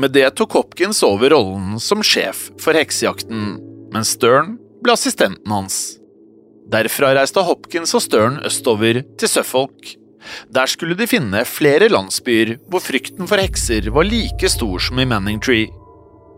Med 0.00 0.14
det 0.16 0.26
tok 0.40 0.56
Hopkins 0.58 1.02
over 1.06 1.32
rollen 1.34 1.78
som 1.82 2.02
sjef 2.04 2.48
for 2.60 2.76
heksejakten, 2.76 3.56
mens 3.94 4.14
Stern 4.16 4.56
ble 4.82 4.96
assistenten 4.96 5.54
hans. 5.54 5.80
Derfra 6.70 7.14
reiste 7.16 7.42
Hopkins 7.46 7.94
og 7.98 8.04
Stern 8.04 8.38
østover 8.46 9.02
til 9.18 9.30
Suffolk. 9.30 9.96
Der 10.52 10.68
skulle 10.68 10.94
de 10.98 11.08
finne 11.08 11.42
flere 11.48 11.88
landsbyer 11.90 12.56
hvor 12.70 12.84
frykten 12.84 13.28
for 13.28 13.40
hekser 13.40 13.88
var 13.94 14.06
like 14.06 14.50
stor 14.52 14.82
som 14.82 15.00
i 15.00 15.08
Manningtree. 15.08 15.70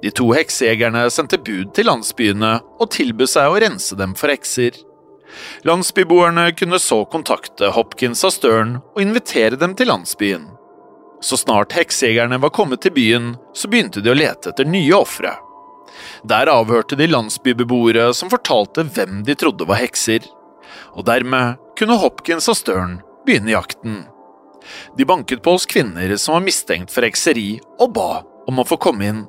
De 0.02 0.11
to 0.11 0.32
heksejegerne 0.35 1.04
sendte 1.14 1.38
bud 1.38 1.71
til 1.76 1.87
landsbyene 1.87 2.56
og 2.82 2.90
tilbød 2.90 3.30
seg 3.30 3.52
å 3.52 3.61
rense 3.62 3.99
dem 3.99 4.16
for 4.18 4.32
hekser. 4.35 4.75
Landsbyboerne 5.68 6.49
kunne 6.59 6.80
så 6.82 7.04
kontakte 7.12 7.71
Hopkins 7.76 8.25
og 8.26 8.35
Stern 8.35 8.75
og 8.82 9.00
invitere 9.04 9.56
dem 9.61 9.76
til 9.78 9.92
landsbyen. 9.92 10.49
Så 11.23 11.38
snart 11.38 11.76
heksejegerne 11.76 12.40
var 12.42 12.50
kommet 12.50 12.82
til 12.82 12.94
byen, 12.97 13.37
så 13.54 13.71
begynte 13.71 14.02
de 14.02 14.11
å 14.11 14.18
lete 14.18 14.50
etter 14.50 14.66
nye 14.66 14.97
ofre. 14.97 15.37
Der 16.26 16.50
avhørte 16.50 16.99
de 16.99 17.06
landsbybeboere 17.06 18.09
som 18.16 18.30
fortalte 18.32 18.82
hvem 18.82 19.23
de 19.26 19.37
trodde 19.38 19.68
var 19.68 19.78
hekser, 19.85 20.26
og 20.97 21.06
dermed 21.06 21.61
kunne 21.78 22.00
Hopkins 22.02 22.50
og 22.50 22.59
Stern 22.59 22.99
begynne 23.26 23.54
jakten. 23.54 24.02
De 24.99 25.06
banket 25.06 25.42
på 25.47 25.54
hos 25.54 25.66
kvinner 25.71 26.11
som 26.18 26.37
var 26.37 26.44
mistenkt 26.47 26.90
for 26.94 27.06
hekseri, 27.06 27.61
og 27.78 27.94
ba 27.94 28.11
om 28.50 28.59
å 28.59 28.66
få 28.66 28.78
komme 28.82 29.06
inn 29.06 29.23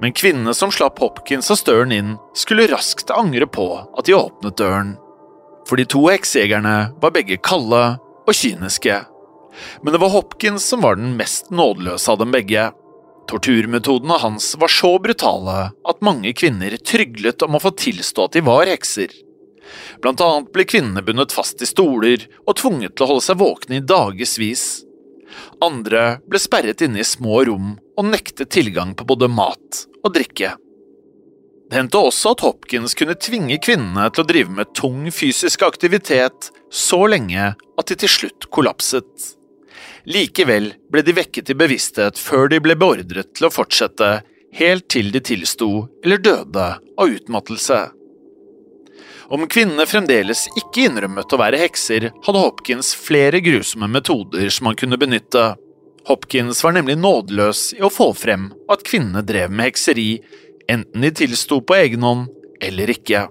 men 0.00 0.16
kvinnene 0.16 0.54
som 0.56 0.72
slapp 0.72 0.98
Hopkins 1.02 1.50
og 1.52 1.60
Stern 1.60 1.92
inn, 1.92 2.16
skulle 2.36 2.68
raskt 2.70 3.12
angre 3.12 3.46
på 3.46 3.66
at 3.84 4.08
de 4.08 4.16
åpnet 4.16 4.56
døren. 4.56 4.94
For 5.68 5.76
de 5.76 5.84
to 5.84 6.06
heksejegerne 6.08 6.76
var 7.02 7.14
begge 7.14 7.36
kalde 7.44 7.82
og 8.00 8.34
kyniske. 8.34 9.02
Men 9.82 9.92
det 9.92 10.00
var 10.00 10.14
Hopkins 10.14 10.64
som 10.64 10.84
var 10.86 10.96
den 10.96 11.16
mest 11.18 11.50
nådeløse 11.52 12.12
av 12.12 12.20
dem 12.22 12.32
begge. 12.34 12.70
Torturmetodene 13.30 14.16
hans 14.22 14.54
var 14.58 14.72
så 14.72 14.96
brutale 15.02 15.58
at 15.70 16.04
mange 16.06 16.32
kvinner 16.34 16.74
tryglet 16.80 17.44
om 17.46 17.58
å 17.58 17.62
få 17.62 17.74
tilstå 17.78 18.26
at 18.26 18.38
de 18.38 18.44
var 18.46 18.70
hekser. 18.70 19.12
Blant 20.02 20.22
annet 20.24 20.50
ble 20.54 20.64
kvinnene 20.66 21.04
bundet 21.06 21.34
fast 21.34 21.60
i 21.62 21.68
stoler 21.68 22.24
og 22.46 22.56
tvunget 22.58 22.96
til 22.96 23.06
å 23.06 23.12
holde 23.12 23.26
seg 23.28 23.38
våkne 23.42 23.78
i 23.78 23.84
dagevis. 23.86 24.64
Andre 25.62 26.18
ble 26.26 26.40
sperret 26.42 26.82
inne 26.82 27.04
i 27.04 27.06
små 27.06 27.44
rom 27.46 27.76
og 28.00 28.08
nektet 28.08 28.50
tilgang 28.56 28.96
på 28.96 29.04
både 29.04 29.28
mat 29.28 29.84
og 30.00 30.14
drikke. 30.16 30.54
Det 31.70 31.78
hendte 31.78 32.00
også 32.02 32.32
at 32.34 32.42
Hopkins 32.42 32.96
kunne 32.98 33.14
tvinge 33.14 33.60
kvinnene 33.62 34.08
til 34.10 34.24
å 34.24 34.26
drive 34.26 34.54
med 34.56 34.72
tung 34.74 35.04
fysisk 35.14 35.62
aktivitet 35.62 36.48
så 36.72 37.04
lenge 37.12 37.52
at 37.52 37.92
de 37.92 37.98
til 38.00 38.10
slutt 38.10 38.48
kollapset. 38.50 39.28
Likevel 40.10 40.72
ble 40.90 41.04
de 41.06 41.14
vekket 41.14 41.52
i 41.52 41.58
bevissthet 41.60 42.18
før 42.18 42.50
de 42.50 42.58
ble 42.64 42.74
beordret 42.80 43.30
til 43.36 43.46
å 43.46 43.52
fortsette, 43.54 44.10
helt 44.56 44.88
til 44.90 45.12
de 45.14 45.22
tilsto 45.22 45.70
eller 46.02 46.18
døde 46.24 46.66
av 46.80 47.16
utmattelse. 47.20 47.80
Om 49.30 49.46
kvinnene 49.46 49.86
fremdeles 49.86 50.48
ikke 50.58 50.88
innrømmet 50.88 51.30
å 51.30 51.38
være 51.38 51.60
hekser, 51.60 52.08
hadde 52.24 52.40
Hopkins 52.42 52.96
flere 52.98 53.38
grusomme 53.44 53.86
metoder 53.86 54.50
som 54.50 54.66
han 54.66 54.78
kunne 54.80 54.98
benytte. 54.98 55.52
Hopkins 56.08 56.64
var 56.64 56.72
nemlig 56.72 56.96
nådeløs 56.98 57.70
i 57.76 57.82
å 57.84 57.90
få 57.92 58.10
frem 58.16 58.48
at 58.72 58.84
kvinnene 58.86 59.22
drev 59.26 59.52
med 59.52 59.70
hekseri, 59.70 60.08
enten 60.70 61.04
de 61.04 61.10
tilsto 61.14 61.60
på 61.60 61.76
egen 61.76 62.06
hånd 62.06 62.30
eller 62.64 62.92
ikke. 62.92 63.26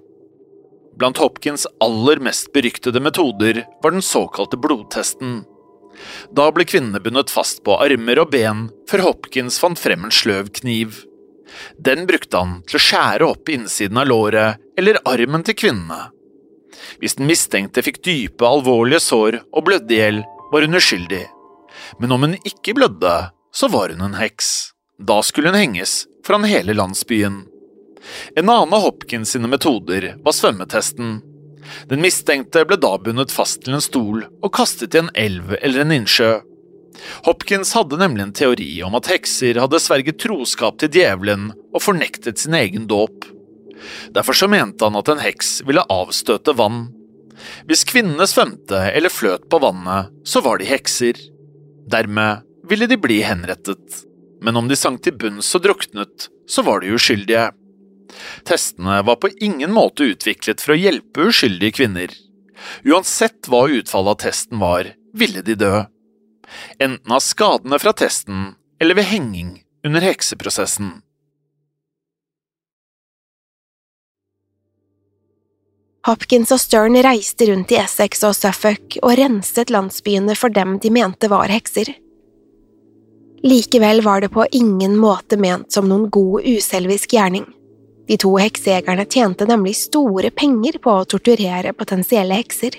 Blant 0.99 1.19
Hopkins' 1.21 1.67
aller 1.79 2.19
mest 2.19 2.51
beryktede 2.53 2.99
metoder 2.99 3.63
var 3.83 3.95
den 3.95 4.03
såkalte 4.03 4.59
blodtesten. 4.59 5.43
Da 6.35 6.49
ble 6.51 6.65
kvinnene 6.67 7.01
bundet 7.03 7.31
fast 7.33 7.63
på 7.65 7.77
armer 7.79 8.21
og 8.21 8.33
ben 8.35 8.67
før 8.89 9.05
Hopkins 9.07 9.59
fant 9.61 9.79
frem 9.79 10.05
en 10.07 10.15
sløv 10.15 10.51
kniv. 10.59 11.01
Den 11.79 12.05
brukte 12.07 12.37
han 12.37 12.59
til 12.67 12.77
å 12.77 12.83
skjære 12.83 13.27
opp 13.31 13.49
innsiden 13.51 13.99
av 13.99 14.09
låret 14.11 14.61
eller 14.79 15.01
armen 15.09 15.43
til 15.47 15.57
kvinnene. 15.57 16.11
Hvis 16.99 17.17
den 17.17 17.27
mistenkte 17.29 17.83
fikk 17.83 18.03
dype, 18.05 18.45
alvorlige 18.45 19.01
sår 19.03 19.41
og 19.49 19.65
blødde 19.67 19.95
i 19.95 19.99
hjel, 19.99 20.23
var 20.51 20.65
hun 20.65 20.79
uskyldig. 20.79 21.25
Men 21.97 22.11
om 22.11 22.27
hun 22.27 22.37
ikke 22.45 22.75
blødde, 22.77 23.15
så 23.55 23.67
var 23.71 23.89
hun 23.89 24.01
en 24.05 24.19
heks. 24.19 24.71
Da 24.99 25.21
skulle 25.25 25.49
hun 25.49 25.59
henges 25.59 26.03
foran 26.25 26.45
hele 26.49 26.75
landsbyen. 26.75 27.41
En 28.35 28.49
annen 28.49 28.73
av 28.73 28.85
Hopkins 28.85 29.33
sine 29.33 29.47
metoder 29.47 30.13
var 30.23 30.35
svømmetesten. 30.35 31.19
Den 31.89 32.03
mistenkte 32.03 32.63
ble 32.67 32.77
da 32.81 32.93
bundet 33.01 33.33
fast 33.33 33.63
til 33.65 33.77
en 33.77 33.83
stol 33.83 34.23
og 34.27 34.53
kastet 34.55 34.95
i 34.95 35.03
en 35.03 35.11
elv 35.17 35.55
eller 35.59 35.83
en 35.83 35.95
innsjø. 35.99 36.37
Hopkins 37.25 37.73
hadde 37.77 37.99
nemlig 37.99 38.25
en 38.25 38.35
teori 38.35 38.69
om 38.83 38.95
at 38.97 39.09
hekser 39.11 39.59
hadde 39.61 39.81
sverget 39.81 40.19
troskap 40.21 40.79
til 40.81 40.91
djevelen 40.93 41.51
og 41.73 41.83
fornektet 41.83 42.41
sin 42.41 42.57
egen 42.57 42.87
dåp. 42.89 43.27
Derfor 44.15 44.35
så 44.35 44.49
mente 44.51 44.85
han 44.85 44.97
at 44.99 45.11
en 45.11 45.21
heks 45.23 45.59
ville 45.67 45.85
avstøte 45.91 46.55
vann. 46.59 46.89
Hvis 47.69 47.85
kvinnene 47.87 48.27
svømte 48.27 48.81
eller 48.91 49.13
fløt 49.13 49.47
på 49.51 49.61
vannet, 49.63 50.11
så 50.27 50.43
var 50.43 50.59
de 50.59 50.67
hekser. 50.67 51.15
Dermed 51.89 52.45
ville 52.69 52.87
de 52.89 52.97
bli 53.01 53.21
henrettet. 53.25 54.03
Men 54.45 54.59
om 54.59 54.69
de 54.69 54.77
sank 54.79 55.01
til 55.03 55.17
bunns 55.19 55.49
og 55.57 55.65
druknet, 55.65 56.29
så 56.47 56.63
var 56.63 56.83
de 56.83 56.93
uskyldige. 56.95 57.49
Testene 58.47 59.01
var 59.05 59.19
på 59.21 59.31
ingen 59.41 59.73
måte 59.73 60.07
utviklet 60.13 60.61
for 60.63 60.75
å 60.75 60.79
hjelpe 60.79 61.29
uskyldige 61.29 61.81
kvinner. 61.81 62.13
Uansett 62.87 63.49
hva 63.49 63.67
utfallet 63.71 64.15
av 64.15 64.21
testen 64.25 64.61
var, 64.61 64.93
ville 65.17 65.43
de 65.45 65.57
dø 65.59 65.73
enten 66.79 67.11
av 67.11 67.19
skadene 67.23 67.79
fra 67.79 67.93
testen 67.93 68.53
eller 68.81 68.97
ved 68.97 69.09
henging 69.09 69.59
under 69.85 70.03
hekseprosessen. 70.03 70.99
Hopkins 76.09 76.49
og 76.49 76.57
Stern 76.57 76.95
reiste 77.05 77.45
rundt 77.51 77.69
i 77.69 77.77
Essex 77.77 78.23
og 78.25 78.33
Suffolk 78.33 78.95
og 79.03 79.11
renset 79.19 79.69
landsbyene 79.69 80.33
for 80.33 80.49
dem 80.49 80.79
de 80.81 80.89
mente 80.89 81.29
var 81.29 81.51
hekser. 81.53 81.91
Likevel 83.45 84.01
var 84.01 84.23
det 84.23 84.31
på 84.33 84.47
ingen 84.57 84.95
måte 84.97 85.37
ment 85.37 85.69
som 85.71 85.85
noen 85.85 86.07
god 86.09 86.47
uselvisk 86.49 87.13
gjerning. 87.13 87.45
De 88.09 88.17
to 88.17 88.31
heksejegerne 88.41 89.05
tjente 89.05 89.45
nemlig 89.45 89.75
store 89.77 90.33
penger 90.33 90.79
på 90.81 90.97
å 90.97 91.05
torturere 91.13 91.75
potensielle 91.77 92.41
hekser. 92.41 92.73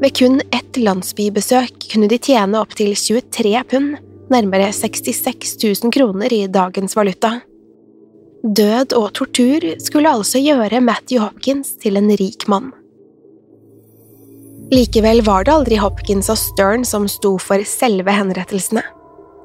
Ved 0.00 0.16
kun 0.16 0.40
ett 0.48 0.80
landsbybesøk 0.80 1.90
kunne 1.92 2.08
de 2.08 2.16
tjene 2.16 2.56
opptil 2.56 2.96
23 2.96 3.52
pund, 3.68 3.98
nærmere 4.32 4.72
66 4.72 5.58
000 5.60 5.92
kroner 5.92 6.32
i 6.32 6.46
dagens 6.48 6.96
valuta. 6.96 7.42
Død 8.44 8.92
og 8.92 9.06
tortur 9.16 9.64
skulle 9.80 10.10
altså 10.12 10.36
gjøre 10.36 10.82
Matthew 10.84 11.22
Hopkins 11.22 11.70
til 11.80 11.96
en 11.96 12.10
rik 12.12 12.44
mann. 12.52 12.74
Likevel 14.68 15.22
var 15.24 15.46
det 15.46 15.54
aldri 15.54 15.78
Hopkins 15.80 16.28
og 16.28 16.36
Stern 16.36 16.84
som 16.84 17.06
sto 17.08 17.38
for 17.40 17.64
selve 17.64 18.12
henrettelsene. 18.12 18.82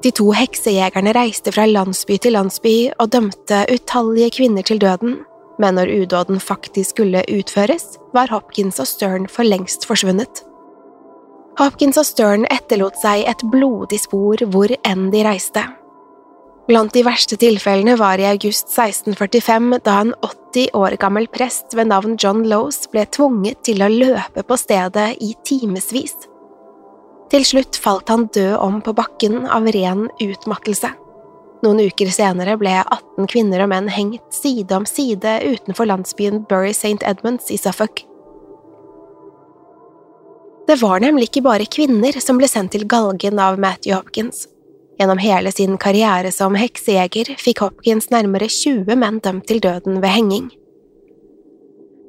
De 0.04 0.12
to 0.12 0.28
heksejegerne 0.36 1.16
reiste 1.16 1.52
fra 1.52 1.64
landsby 1.64 2.18
til 2.20 2.36
landsby 2.36 2.74
og 3.00 3.08
dømte 3.16 3.62
utallige 3.72 4.34
kvinner 4.36 4.68
til 4.68 4.84
døden, 4.84 5.22
men 5.56 5.80
når 5.80 5.96
udåden 6.02 6.40
faktisk 6.40 6.92
skulle 6.92 7.24
utføres, 7.24 7.96
var 8.12 8.28
Hopkins 8.28 8.84
og 8.84 8.88
Stern 8.88 9.28
for 9.32 9.48
lengst 9.48 9.88
forsvunnet. 9.88 10.44
Hopkins 11.56 11.96
og 11.96 12.04
Stern 12.04 12.44
etterlot 12.52 13.00
seg 13.00 13.24
et 13.32 13.48
blodig 13.48 14.04
spor 14.04 14.44
hvor 14.52 14.76
enn 14.84 15.08
de 15.12 15.24
reiste. 15.24 15.64
Blant 16.70 16.92
de 16.94 17.00
verste 17.02 17.34
tilfellene 17.34 17.96
var 17.98 18.20
i 18.22 18.28
august 18.28 18.68
1645, 18.70 19.80
da 19.82 19.96
en 20.04 20.12
80 20.22 20.68
år 20.78 20.94
gammel 21.02 21.24
prest 21.26 21.74
ved 21.74 21.88
navn 21.90 22.12
John 22.14 22.44
Lowes 22.46 22.84
ble 22.92 23.02
tvunget 23.10 23.64
til 23.66 23.82
å 23.82 23.88
løpe 23.90 24.44
på 24.46 24.58
stedet 24.60 25.16
i 25.18 25.32
timevis. 25.48 26.14
Til 27.34 27.46
slutt 27.48 27.74
falt 27.74 28.12
han 28.14 28.28
død 28.30 28.54
om 28.62 28.78
på 28.86 28.94
bakken 28.94 29.48
av 29.50 29.66
ren 29.74 30.04
utmattelse. 30.22 30.92
Noen 31.66 31.82
uker 31.90 32.12
senere 32.14 32.54
ble 32.60 32.76
18 32.84 33.26
kvinner 33.34 33.66
og 33.66 33.72
menn 33.74 33.90
hengt 33.90 34.30
side 34.30 34.70
om 34.78 34.86
side 34.86 35.40
utenfor 35.42 35.90
landsbyen 35.90 36.44
Bury 36.46 36.70
St. 36.70 37.02
Edmunds 37.02 37.50
i 37.50 37.58
Suffolk. 37.58 38.04
Det 40.70 40.78
var 40.78 41.02
nemlig 41.02 41.32
ikke 41.32 41.44
bare 41.50 41.66
kvinner 41.66 42.22
som 42.22 42.38
ble 42.38 42.46
sendt 42.46 42.76
til 42.78 42.86
galgen 42.86 43.42
av 43.42 43.58
Matthew 43.58 43.98
Hopkins. 43.98 44.46
Gjennom 45.00 45.18
hele 45.18 45.48
sin 45.52 45.78
karriere 45.80 46.28
som 46.28 46.58
heksejeger 46.60 47.30
fikk 47.40 47.62
Hopkins 47.64 48.10
nærmere 48.12 48.50
20 48.52 48.98
menn 49.00 49.22
dømt 49.24 49.46
til 49.48 49.62
døden 49.64 49.96
ved 50.02 50.12
henging. 50.12 50.50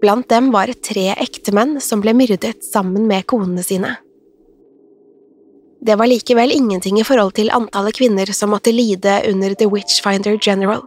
Blant 0.02 0.28
dem 0.34 0.50
var 0.52 0.74
tre 0.84 1.14
ektemenn 1.14 1.78
som 1.80 2.02
ble 2.04 2.12
myrdet 2.18 2.66
sammen 2.68 3.06
med 3.08 3.24
konene 3.32 3.64
sine. 3.64 3.94
Det 5.82 5.96
var 5.96 6.12
likevel 6.12 6.52
ingenting 6.52 7.00
i 7.00 7.06
forhold 7.08 7.32
til 7.40 7.54
antallet 7.56 7.96
kvinner 7.96 8.34
som 8.36 8.52
måtte 8.52 8.74
lide 8.76 9.22
under 9.30 9.56
The 9.56 9.70
Witchfinder 9.72 10.36
General. 10.36 10.84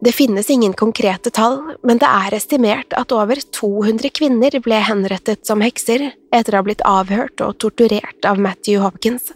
Det 0.00 0.14
finnes 0.14 0.48
ingen 0.48 0.72
konkrete 0.72 1.34
tall, 1.34 1.58
men 1.82 1.98
det 1.98 2.08
er 2.08 2.38
estimert 2.38 2.94
at 2.96 3.10
over 3.12 3.42
200 3.58 4.14
kvinner 4.14 4.56
ble 4.62 4.78
henrettet 4.86 5.42
som 5.44 5.60
hekser 5.60 6.06
etter 6.32 6.54
å 6.54 6.62
ha 6.62 6.68
blitt 6.70 6.86
avhørt 6.86 7.42
og 7.44 7.58
torturert 7.60 8.30
av 8.30 8.38
Matthew 8.40 8.80
Hopkins. 8.80 9.32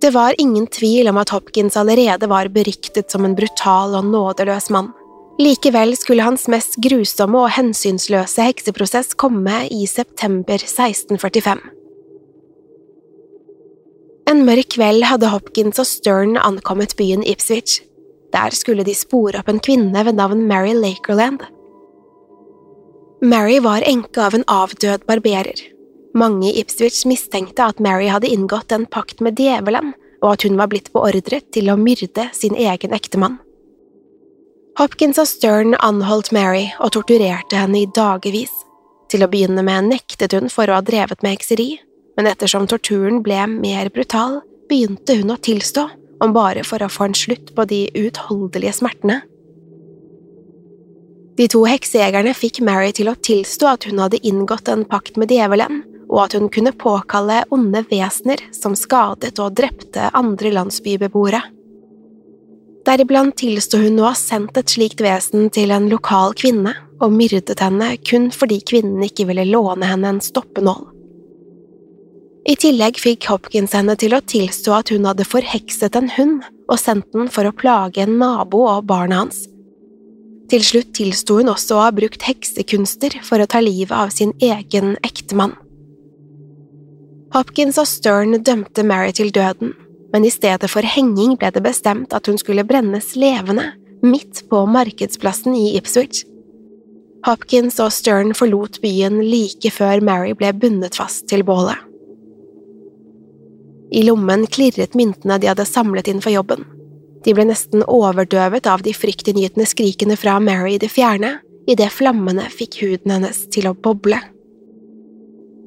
Det 0.00 0.10
var 0.14 0.34
ingen 0.38 0.66
tvil 0.66 1.08
om 1.08 1.16
at 1.18 1.32
Hopkins 1.34 1.76
allerede 1.76 2.26
var 2.30 2.48
beryktet 2.54 3.10
som 3.10 3.24
en 3.24 3.34
brutal 3.34 3.96
og 3.98 4.06
nådeløs 4.06 4.70
mann. 4.70 4.92
Likevel 5.38 5.96
skulle 5.98 6.22
hans 6.26 6.46
mest 6.50 6.78
grusomme 6.82 7.38
og 7.44 7.52
hensynsløse 7.54 8.46
hekseprosess 8.46 9.14
komme 9.18 9.64
i 9.70 9.86
september 9.90 10.58
1645. 10.58 11.58
En 14.30 14.44
mørk 14.46 14.74
kveld 14.74 15.06
hadde 15.08 15.30
Hopkins 15.32 15.78
og 15.82 15.86
Stern 15.88 16.36
ankommet 16.36 16.94
byen 16.98 17.22
Ipswich. 17.26 17.80
Der 18.34 18.54
skulle 18.54 18.84
de 18.84 18.94
spore 18.94 19.40
opp 19.40 19.48
en 19.48 19.62
kvinne 19.62 20.04
ved 20.04 20.18
navn 20.18 20.44
Mary 20.50 20.74
Lakerland. 20.76 21.40
Mary 23.22 23.58
var 23.64 23.86
enke 23.86 24.22
av 24.22 24.36
en 24.36 24.46
avdød 24.46 25.06
barberer. 25.08 25.77
Mange 26.18 26.48
i 26.50 26.60
Ipswich 26.60 27.04
mistenkte 27.06 27.68
at 27.70 27.82
Mary 27.84 28.08
hadde 28.10 28.30
inngått 28.32 28.72
en 28.74 28.86
pakt 28.90 29.20
med 29.22 29.38
djevelen, 29.38 29.92
og 30.22 30.32
at 30.32 30.46
hun 30.46 30.56
var 30.58 30.70
blitt 30.72 30.90
beordret 30.94 31.52
til 31.54 31.70
å 31.70 31.78
myrde 31.78 32.24
sin 32.34 32.56
egen 32.58 32.94
ektemann. 32.96 33.38
Hopkins 34.78 35.18
og 35.18 35.28
Stern 35.30 35.76
anholdt 35.82 36.32
Mary 36.34 36.68
og 36.78 36.94
torturerte 36.94 37.58
henne 37.58 37.82
i 37.82 37.90
dagevis. 37.94 38.52
Til 39.10 39.24
å 39.24 39.30
begynne 39.30 39.62
med 39.66 39.88
nektet 39.92 40.34
hun 40.36 40.50
for 40.52 40.70
å 40.70 40.78
ha 40.78 40.84
drevet 40.84 41.22
med 41.22 41.36
hekseri, 41.36 41.70
men 42.18 42.28
ettersom 42.30 42.66
torturen 42.70 43.22
ble 43.22 43.44
mer 43.50 43.90
brutal, 43.94 44.40
begynte 44.70 45.16
hun 45.20 45.34
å 45.34 45.38
tilstå, 45.38 45.86
om 46.22 46.34
bare 46.34 46.64
for 46.66 46.82
å 46.82 46.90
få 46.90 47.08
en 47.08 47.18
slutt 47.18 47.54
på 47.54 47.66
de 47.70 47.84
uutholdelige 47.94 48.74
smertene. 48.80 49.20
De 51.38 51.46
to 51.46 51.62
heksejegerne 51.70 52.34
fikk 52.34 52.58
Mary 52.66 52.90
til 52.94 53.10
å 53.10 53.14
tilstå 53.14 53.68
at 53.70 53.86
hun 53.86 54.02
hadde 54.02 54.18
inngått 54.26 54.70
en 54.72 54.82
pakt 54.88 55.18
med 55.20 55.30
djevelen, 55.30 55.84
og 56.08 56.24
at 56.24 56.34
hun 56.38 56.48
kunne 56.52 56.72
påkalle 56.72 57.42
onde 57.54 57.84
vesener 57.90 58.42
som 58.56 58.76
skadet 58.76 59.36
og 59.38 59.56
drepte 59.60 60.10
andre 60.16 60.52
landsbybeboere. 60.56 61.42
Deriblant 62.88 63.36
tilsto 63.36 63.80
hun 63.82 63.98
å 64.00 64.08
ha 64.08 64.14
sendt 64.16 64.56
et 64.56 64.72
slikt 64.72 65.02
vesen 65.04 65.50
til 65.52 65.74
en 65.74 65.90
lokal 65.92 66.32
kvinne 66.38 66.72
og 67.04 67.12
myrdet 67.12 67.60
henne 67.60 67.90
kun 68.00 68.30
fordi 68.34 68.62
kvinnen 68.64 69.02
ikke 69.04 69.28
ville 69.28 69.44
låne 69.50 69.90
henne 69.90 70.14
en 70.14 70.22
stoppenål. 70.24 70.86
I 72.48 72.54
tillegg 72.56 72.96
fikk 72.96 73.26
Hopkins 73.28 73.74
henne 73.76 73.92
til 74.00 74.16
å 74.16 74.22
tilstå 74.24 74.72
at 74.78 74.92
hun 74.94 75.04
hadde 75.04 75.26
forhekset 75.28 75.98
en 76.00 76.08
hund 76.14 76.46
og 76.70 76.80
sendt 76.80 77.10
den 77.12 77.28
for 77.32 77.44
å 77.44 77.52
plage 77.52 78.00
en 78.00 78.16
nabo 78.22 78.62
og 78.70 78.86
barna 78.88 79.20
hans. 79.20 79.44
Til 80.48 80.64
slutt 80.64 80.94
tilsto 80.96 81.42
hun 81.42 81.52
også 81.52 81.76
å 81.76 81.82
ha 81.84 81.92
brukt 81.92 82.24
heksekunster 82.24 83.18
for 83.26 83.44
å 83.44 83.48
ta 83.50 83.60
livet 83.60 83.92
av 83.92 84.14
sin 84.14 84.32
egen 84.40 84.94
ektemann. 85.04 85.52
Hopkins 87.34 87.76
og 87.76 87.84
Stern 87.88 88.38
dømte 88.40 88.82
Mary 88.86 89.12
til 89.12 89.28
døden, 89.34 89.74
men 90.14 90.24
i 90.24 90.32
stedet 90.32 90.70
for 90.72 90.86
henging 90.86 91.34
ble 91.36 91.50
det 91.52 91.60
bestemt 91.64 92.14
at 92.16 92.28
hun 92.30 92.40
skulle 92.40 92.64
brennes 92.64 93.12
levende, 93.20 93.66
midt 94.00 94.46
på 94.48 94.62
markedsplassen 94.70 95.56
i 95.58 95.74
Ipswich. 95.76 96.24
Hopkins 97.26 97.76
og 97.84 97.92
Stern 97.92 98.32
forlot 98.38 98.78
byen 98.80 99.20
like 99.20 99.72
før 99.74 100.00
Mary 100.00 100.32
ble 100.38 100.54
bundet 100.56 100.96
fast 100.96 101.26
til 101.28 101.44
bålet. 101.44 101.76
I 103.92 104.04
lommen 104.04 104.46
klirret 104.48 104.96
myntene 104.96 105.38
de 105.40 105.50
hadde 105.50 105.68
samlet 105.68 106.08
inn 106.08 106.24
for 106.24 106.32
jobben. 106.32 106.64
De 107.24 107.34
ble 107.34 107.48
nesten 107.48 107.84
overdøvet 107.84 108.68
av 108.70 108.84
de 108.84 108.94
fryktinngytende 108.96 109.68
skrikene 109.68 110.16
fra 110.16 110.38
Mary 110.40 110.76
i 110.76 110.80
det 110.80 110.92
fjerne, 110.92 111.38
idet 111.68 111.92
flammene 111.92 112.46
fikk 112.52 112.80
huden 112.84 113.16
hennes 113.18 113.44
til 113.52 113.68
å 113.68 113.76
boble. 113.76 114.20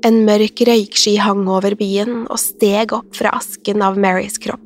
En 0.02 0.24
mørk 0.26 0.64
røyksky 0.66 1.14
hang 1.22 1.44
over 1.46 1.76
byen 1.78 2.24
og 2.26 2.40
steg 2.42 2.94
opp 2.96 3.14
fra 3.14 3.36
asken 3.38 3.84
av 3.86 4.00
Marys 4.02 4.40
kropp. 4.42 4.64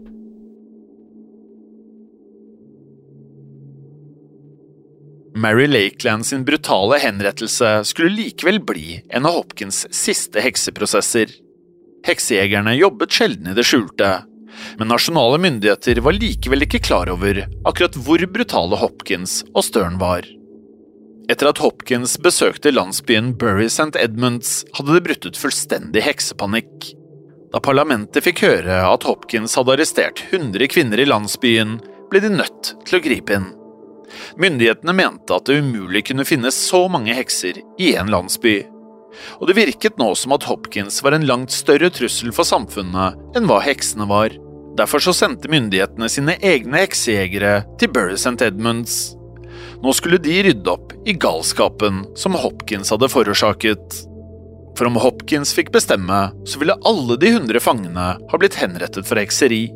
Mary 5.36 5.68
Lakeland 5.68 6.24
sin 6.26 6.46
brutale 6.48 7.02
henrettelse 7.04 7.82
skulle 7.84 8.14
likevel 8.16 8.62
bli 8.64 9.02
en 9.10 9.28
av 9.28 9.36
Hopkins 9.42 9.82
siste 9.92 10.40
hekseprosesser. 10.40 11.28
Heksejegerne 12.08 12.78
jobbet 12.78 13.12
sjelden 13.12 13.52
i 13.52 13.58
det 13.58 13.68
skjulte, 13.68 14.14
men 14.80 14.88
nasjonale 14.88 15.42
myndigheter 15.44 16.00
var 16.06 16.16
likevel 16.16 16.64
ikke 16.64 16.80
klar 16.88 17.12
over 17.12 17.44
akkurat 17.68 18.00
hvor 18.08 18.24
brutale 18.32 18.80
Hopkins 18.80 19.42
og 19.52 19.68
Stern 19.68 20.00
var. 20.00 20.24
Etter 21.26 21.50
at 21.50 21.60
Hopkins 21.64 22.20
besøkte 22.22 22.70
landsbyen 22.74 23.34
Bury 23.40 23.66
St. 23.66 23.96
Edmunds, 23.98 24.62
hadde 24.78 24.94
det 24.94 25.04
brutt 25.08 25.26
ut 25.26 25.40
fullstendig 25.40 26.04
heksepanikk. 26.06 26.92
Da 27.54 27.62
parlamentet 27.64 28.26
fikk 28.26 28.44
høre 28.46 28.82
at 28.86 29.08
Hopkins 29.08 29.56
hadde 29.58 29.74
arrestert 29.74 30.22
100 30.30 30.70
kvinner 30.70 31.02
i 31.02 31.08
landsbyen, 31.10 31.80
ble 32.12 32.22
de 32.22 32.30
nødt 32.30 32.76
til 32.86 33.00
å 33.00 33.02
gripe 33.02 33.40
inn. 33.40 33.50
Myndighetene 34.38 34.94
mente 34.94 35.34
at 35.34 35.50
det 35.50 35.58
umulig 35.64 36.06
kunne 36.12 36.28
finnes 36.28 36.58
så 36.70 36.86
mange 36.92 37.16
hekser 37.18 37.58
i 37.82 37.96
en 37.98 38.12
landsby. 38.14 38.60
Og 39.40 39.50
det 39.50 39.58
virket 39.58 39.98
nå 39.98 40.12
som 40.20 40.36
at 40.36 40.46
Hopkins 40.46 41.02
var 41.02 41.16
en 41.16 41.26
langt 41.26 41.54
større 41.56 41.90
trussel 41.90 42.36
for 42.36 42.46
samfunnet 42.46 43.38
enn 43.38 43.50
hva 43.50 43.62
heksene 43.66 44.06
var. 44.12 44.36
Derfor 44.78 45.02
så 45.02 45.16
sendte 45.16 45.50
myndighetene 45.50 46.10
sine 46.12 46.36
egne 46.44 46.84
heksejegere 46.84 47.62
til 47.80 47.94
Bury 47.96 48.20
St. 48.20 48.38
Edmunds. 48.44 49.16
Nå 49.86 49.94
skulle 49.94 50.18
de 50.18 50.44
rydde 50.44 50.72
opp 50.72 50.94
i 51.06 51.14
galskapen 51.14 52.00
som 52.18 52.34
Hopkins 52.42 52.90
hadde 52.90 53.06
forårsaket. 53.06 53.98
For 54.74 54.90
om 54.90 54.96
Hopkins 54.98 55.52
fikk 55.54 55.70
bestemme, 55.76 56.32
så 56.50 56.58
ville 56.58 56.74
alle 56.90 57.18
de 57.22 57.30
hundre 57.36 57.62
fangene 57.62 58.06
ha 58.18 58.40
blitt 58.42 58.58
henrettet 58.58 59.06
for 59.06 59.22
hekseri. 59.22 59.68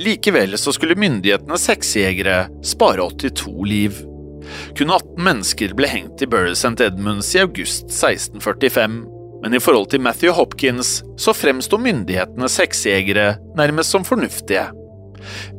Likevel 0.00 0.56
så 0.56 0.72
skulle 0.72 0.96
myndighetenes 0.96 1.68
heksejegere 1.68 2.38
spare 2.64 3.04
82 3.04 3.52
liv. 3.68 4.00
Kun 4.78 4.94
18 4.94 5.20
mennesker 5.28 5.76
ble 5.76 5.92
hengt 5.92 6.24
i 6.24 6.30
Bury 6.32 6.56
St. 6.56 6.72
Edmunds 6.80 7.34
i 7.36 7.44
august 7.44 7.90
1645, 7.92 8.98
men 9.44 9.52
i 9.52 9.60
forhold 9.60 9.92
til 9.92 10.00
Matthew 10.00 10.32
Hopkins 10.32 11.02
så 11.20 11.36
fremsto 11.36 11.76
myndighetenes 11.76 12.56
heksejegere 12.64 13.34
nærmest 13.60 13.92
som 13.92 14.08
fornuftige. 14.08 14.64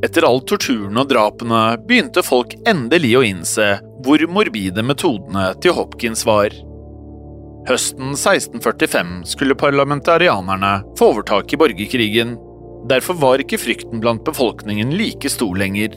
Etter 0.04 0.26
all 0.28 0.40
torturen 0.46 0.98
og 1.00 1.10
drapene 1.10 1.62
begynte 1.84 2.24
folk 2.26 2.54
endelig 2.68 3.14
å 3.18 3.24
innse 3.26 3.68
hvor 4.04 4.22
morbide 4.30 4.84
metodene 4.86 5.50
til 5.62 5.74
Hopkins 5.78 6.24
var. 6.28 6.54
Høsten 7.68 8.14
1645 8.14 9.14
skulle 9.28 9.58
parlamentarianerne 9.58 10.78
få 10.98 11.12
overtak 11.12 11.52
i 11.52 11.58
borgerkrigen. 11.60 12.36
Derfor 12.88 13.18
var 13.20 13.42
ikke 13.42 13.60
frykten 13.60 14.00
blant 14.00 14.24
befolkningen 14.24 14.94
like 14.96 15.28
stor 15.32 15.58
lenger. 15.58 15.92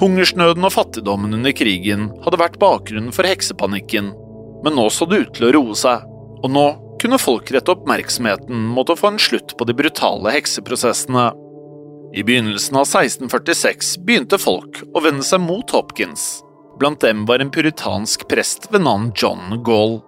Hungersnøden 0.00 0.66
og 0.66 0.74
fattigdommen 0.74 1.38
under 1.38 1.54
krigen 1.56 2.10
hadde 2.24 2.40
vært 2.42 2.58
bakgrunnen 2.60 3.14
for 3.14 3.28
heksepanikken, 3.28 4.10
men 4.64 4.76
nå 4.76 4.88
så 4.92 5.06
det 5.08 5.22
ut 5.22 5.34
til 5.38 5.48
å 5.48 5.52
roe 5.56 5.76
seg, 5.78 6.04
og 6.42 6.52
nå 6.52 6.66
kunne 7.00 7.20
folk 7.20 7.48
rette 7.54 7.72
oppmerksomheten 7.72 8.66
mot 8.74 8.90
å 8.90 8.98
få 8.98 9.14
en 9.14 9.22
slutt 9.22 9.54
på 9.56 9.66
de 9.68 9.76
brutale 9.76 10.34
hekseprosessene. 10.34 11.30
I 12.12 12.22
begynnelsen 12.22 12.76
av 12.76 12.88
1646 12.88 13.98
begynte 14.02 14.38
folk 14.38 14.80
å 14.94 15.02
vende 15.04 15.22
seg 15.22 15.42
mot 15.44 15.70
Hopkins. 15.70 16.40
Blant 16.80 17.04
dem 17.04 17.22
var 17.28 17.38
en 17.38 17.52
puritansk 17.54 18.24
prest 18.28 18.66
ved 18.72 18.82
navn 18.82 19.12
John 19.14 19.60
Gaul. 19.62 20.00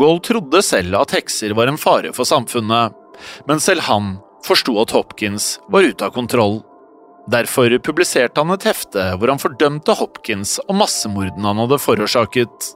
Gaul 0.00 0.20
trodde 0.24 0.62
selv 0.64 0.96
at 0.96 1.12
hekser 1.12 1.52
var 1.58 1.68
en 1.68 1.80
fare 1.80 2.14
for 2.16 2.28
samfunnet, 2.28 2.96
men 3.44 3.60
selv 3.60 3.84
han 3.90 4.14
forsto 4.46 4.78
at 4.80 4.94
Hopkins 4.96 5.58
var 5.68 5.84
ute 5.84 6.08
av 6.08 6.14
kontroll. 6.16 6.62
Derfor 7.28 7.76
publiserte 7.84 8.40
han 8.40 8.54
et 8.56 8.64
hefte 8.64 9.10
hvor 9.18 9.28
han 9.28 9.42
fordømte 9.42 9.98
Hopkins 10.00 10.56
og 10.68 10.78
massemordene 10.80 11.52
han 11.52 11.60
hadde 11.66 11.82
forårsaket. 11.84 12.72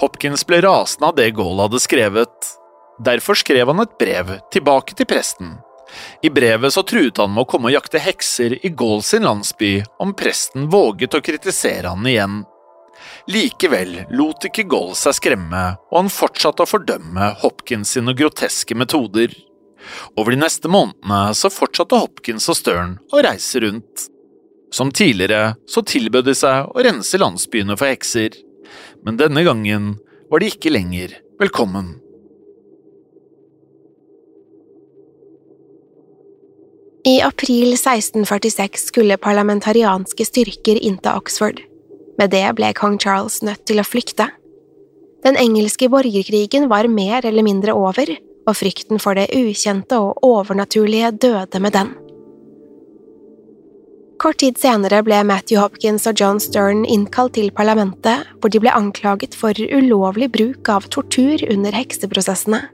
Hopkins 0.00 0.48
ble 0.48 0.62
rasende 0.64 1.12
av 1.12 1.20
det 1.20 1.28
Gaul 1.36 1.60
hadde 1.60 1.82
skrevet. 1.82 2.52
Derfor 3.04 3.36
skrev 3.36 3.68
han 3.68 3.84
et 3.84 3.96
brev 4.00 4.38
tilbake 4.54 4.96
til 4.96 5.12
presten 5.12 5.58
i 6.22 6.30
brevet 6.30 6.72
så 6.72 6.82
truet 6.82 7.18
han 7.20 7.32
med 7.34 7.44
å 7.44 7.48
komme 7.50 7.70
og 7.70 7.76
jakte 7.76 8.02
hekser 8.02 8.58
i 8.66 8.70
Gaul 8.74 9.02
sin 9.06 9.26
landsby 9.26 9.78
om 10.02 10.14
presten 10.18 10.68
våget 10.72 11.14
å 11.14 11.22
kritisere 11.24 11.92
han 11.92 12.06
igjen. 12.06 12.42
Likevel 13.30 13.98
lot 14.16 14.46
ikke 14.48 14.66
Gaul 14.70 14.94
seg 14.98 15.16
skremme, 15.18 15.64
og 15.90 15.98
han 15.98 16.12
fortsatte 16.12 16.64
å 16.64 16.70
fordømme 16.70 17.32
Hopkins 17.42 17.94
sine 17.96 18.14
groteske 18.16 18.76
metoder. 18.78 19.34
Over 20.18 20.34
de 20.34 20.40
neste 20.40 20.70
månedene 20.72 21.34
så 21.36 21.50
fortsatte 21.52 21.98
Hopkins 22.00 22.48
og 22.50 22.58
Stern 22.58 22.96
å 23.12 23.22
reise 23.26 23.62
rundt. 23.62 24.08
Som 24.74 24.90
tidligere 24.90 25.54
så 25.70 25.82
tilbød 25.86 26.26
de 26.26 26.34
seg 26.38 26.72
å 26.72 26.82
rense 26.86 27.20
landsbyene 27.20 27.76
for 27.78 27.90
hekser, 27.90 28.34
men 29.06 29.18
denne 29.20 29.44
gangen 29.46 29.94
var 30.30 30.42
de 30.42 30.50
ikke 30.50 30.74
lenger 30.74 31.14
velkommen. 31.40 31.94
I 37.06 37.20
april 37.22 37.68
1646 37.72 38.86
skulle 38.86 39.16
parlamentarianske 39.16 40.24
styrker 40.26 40.80
innta 40.82 41.12
Oxford. 41.14 41.60
Med 42.18 42.32
det 42.32 42.48
ble 42.58 42.72
kong 42.74 42.96
Charles 42.98 43.44
nødt 43.46 43.62
til 43.68 43.78
å 43.78 43.84
flykte. 43.86 44.26
Den 45.22 45.38
engelske 45.38 45.86
borgerkrigen 45.92 46.66
var 46.66 46.88
mer 46.90 47.22
eller 47.28 47.46
mindre 47.46 47.76
over, 47.78 48.10
og 48.46 48.58
frykten 48.58 48.98
for 48.98 49.14
det 49.14 49.28
ukjente 49.38 50.00
og 50.02 50.18
overnaturlige 50.26 51.12
døde 51.14 51.62
med 51.62 51.78
den. 51.78 51.94
Kort 54.18 54.40
tid 54.42 54.58
senere 54.58 55.04
ble 55.06 55.22
Matthew 55.28 55.60
Hopkins 55.62 56.08
og 56.10 56.18
John 56.18 56.42
Stern 56.42 56.82
innkalt 56.90 57.36
til 57.38 57.52
parlamentet, 57.54 58.26
hvor 58.40 58.50
de 58.50 58.58
ble 58.58 58.74
anklaget 58.74 59.38
for 59.38 59.54
ulovlig 59.54 60.32
bruk 60.34 60.74
av 60.74 60.90
tortur 60.90 61.38
under 61.52 61.76
hekseprosessene. 61.76 62.64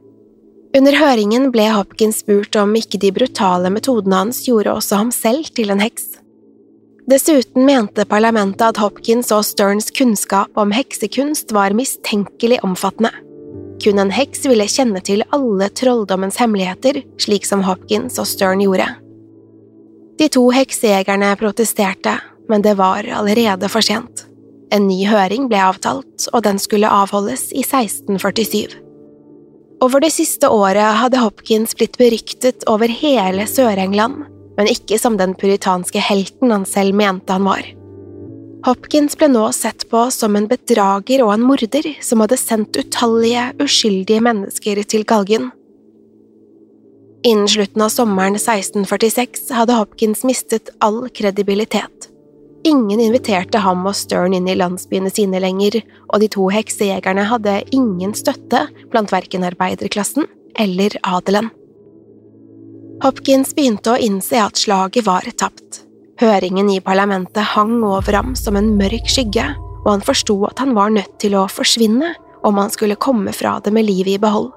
Under 0.72 0.96
høringen 0.96 1.50
ble 1.52 1.66
Hopkins 1.68 2.22
spurt 2.22 2.56
om 2.56 2.70
ikke 2.78 2.96
de 3.00 3.10
brutale 3.12 3.68
metodene 3.74 4.22
hans 4.22 4.40
gjorde 4.46 4.72
også 4.72 5.02
ham 5.02 5.10
selv 5.12 5.50
til 5.52 5.72
en 5.74 5.82
heks. 5.84 6.06
Dessuten 7.10 7.66
mente 7.66 8.06
parlamentet 8.08 8.62
at 8.64 8.80
Hopkins 8.80 9.28
og 9.34 9.44
Sterns 9.44 9.90
kunnskap 9.92 10.56
om 10.56 10.72
heksekunst 10.72 11.52
var 11.52 11.74
mistenkelig 11.76 12.62
omfattende. 12.64 13.10
Kun 13.82 13.98
en 13.98 14.12
heks 14.14 14.46
ville 14.46 14.68
kjenne 14.70 15.02
til 15.04 15.24
alle 15.34 15.68
trolldommens 15.76 16.38
hemmeligheter, 16.40 17.02
slik 17.20 17.44
som 17.48 17.64
Hopkins 17.66 18.16
og 18.22 18.30
Stern 18.30 18.62
gjorde. 18.62 18.86
De 20.20 20.28
to 20.32 20.46
heksejegerne 20.54 21.34
protesterte, 21.40 22.14
men 22.48 22.64
det 22.64 22.78
var 22.78 23.04
allerede 23.18 23.68
for 23.72 23.84
sent. 23.84 24.24
En 24.72 24.86
ny 24.88 25.02
høring 25.04 25.50
ble 25.52 25.60
avtalt, 25.60 26.30
og 26.32 26.46
den 26.46 26.62
skulle 26.62 26.88
avholdes 26.88 27.50
i 27.52 27.66
1647. 27.66 28.81
Over 29.82 30.04
det 30.04 30.12
siste 30.14 30.46
året 30.46 31.00
hadde 31.00 31.18
Hopkins 31.18 31.74
blitt 31.74 31.96
beryktet 31.98 32.62
over 32.70 32.86
hele 32.86 33.48
Sør-England, 33.50 34.28
men 34.54 34.68
ikke 34.70 34.98
som 35.00 35.16
den 35.18 35.34
puritanske 35.34 35.98
helten 35.98 36.52
han 36.54 36.66
selv 36.68 36.94
mente 36.94 37.34
han 37.34 37.48
var. 37.48 37.64
Hopkins 38.62 39.18
ble 39.18 39.26
nå 39.32 39.48
sett 39.56 39.88
på 39.90 40.04
som 40.14 40.38
en 40.38 40.46
bedrager 40.46 41.24
og 41.24 41.32
en 41.34 41.42
morder 41.48 41.88
som 42.04 42.22
hadde 42.22 42.38
sendt 42.38 42.78
utallige, 42.78 43.48
uskyldige 43.58 44.22
mennesker 44.22 44.84
til 44.86 45.02
galgen. 45.02 45.50
Innen 47.26 47.50
slutten 47.50 47.82
av 47.82 47.90
sommeren 47.94 48.38
1646 48.38 49.50
hadde 49.56 49.80
Hopkins 49.80 50.22
mistet 50.26 50.70
all 50.78 51.08
kredibilitet. 51.10 52.11
Ingen 52.64 53.00
inviterte 53.02 53.58
ham 53.58 53.82
og 53.88 53.96
Stern 53.98 54.36
inn 54.36 54.46
i 54.46 54.54
landsbyene 54.54 55.10
sine 55.10 55.40
lenger, 55.42 55.80
og 56.12 56.22
de 56.22 56.28
to 56.30 56.46
heksejegerne 56.52 57.24
hadde 57.26 57.56
ingen 57.74 58.14
støtte 58.14 58.68
blant 58.92 59.10
verken 59.14 59.46
arbeiderklassen 59.48 60.28
eller 60.62 60.94
adelen. 61.02 61.50
Hopkins 63.02 63.50
begynte 63.56 63.96
å 63.96 63.98
innse 63.98 64.38
at 64.38 64.60
slaget 64.60 65.08
var 65.08 65.26
tapt. 65.34 65.82
Høringen 66.22 66.68
i 66.70 66.78
parlamentet 66.84 67.42
hang 67.56 67.80
over 67.82 68.14
ham 68.14 68.36
som 68.38 68.54
en 68.54 68.76
mørk 68.78 69.10
skygge, 69.10 69.48
og 69.82 69.88
han 69.96 70.04
forsto 70.06 70.36
at 70.46 70.62
han 70.62 70.76
var 70.76 70.92
nødt 70.94 71.16
til 71.18 71.34
å 71.34 71.48
forsvinne 71.50 72.12
om 72.46 72.60
han 72.62 72.70
skulle 72.70 73.00
komme 73.00 73.34
fra 73.34 73.56
det 73.64 73.72
med 73.74 73.88
livet 73.88 74.14
i 74.14 74.22
behold. 74.22 74.52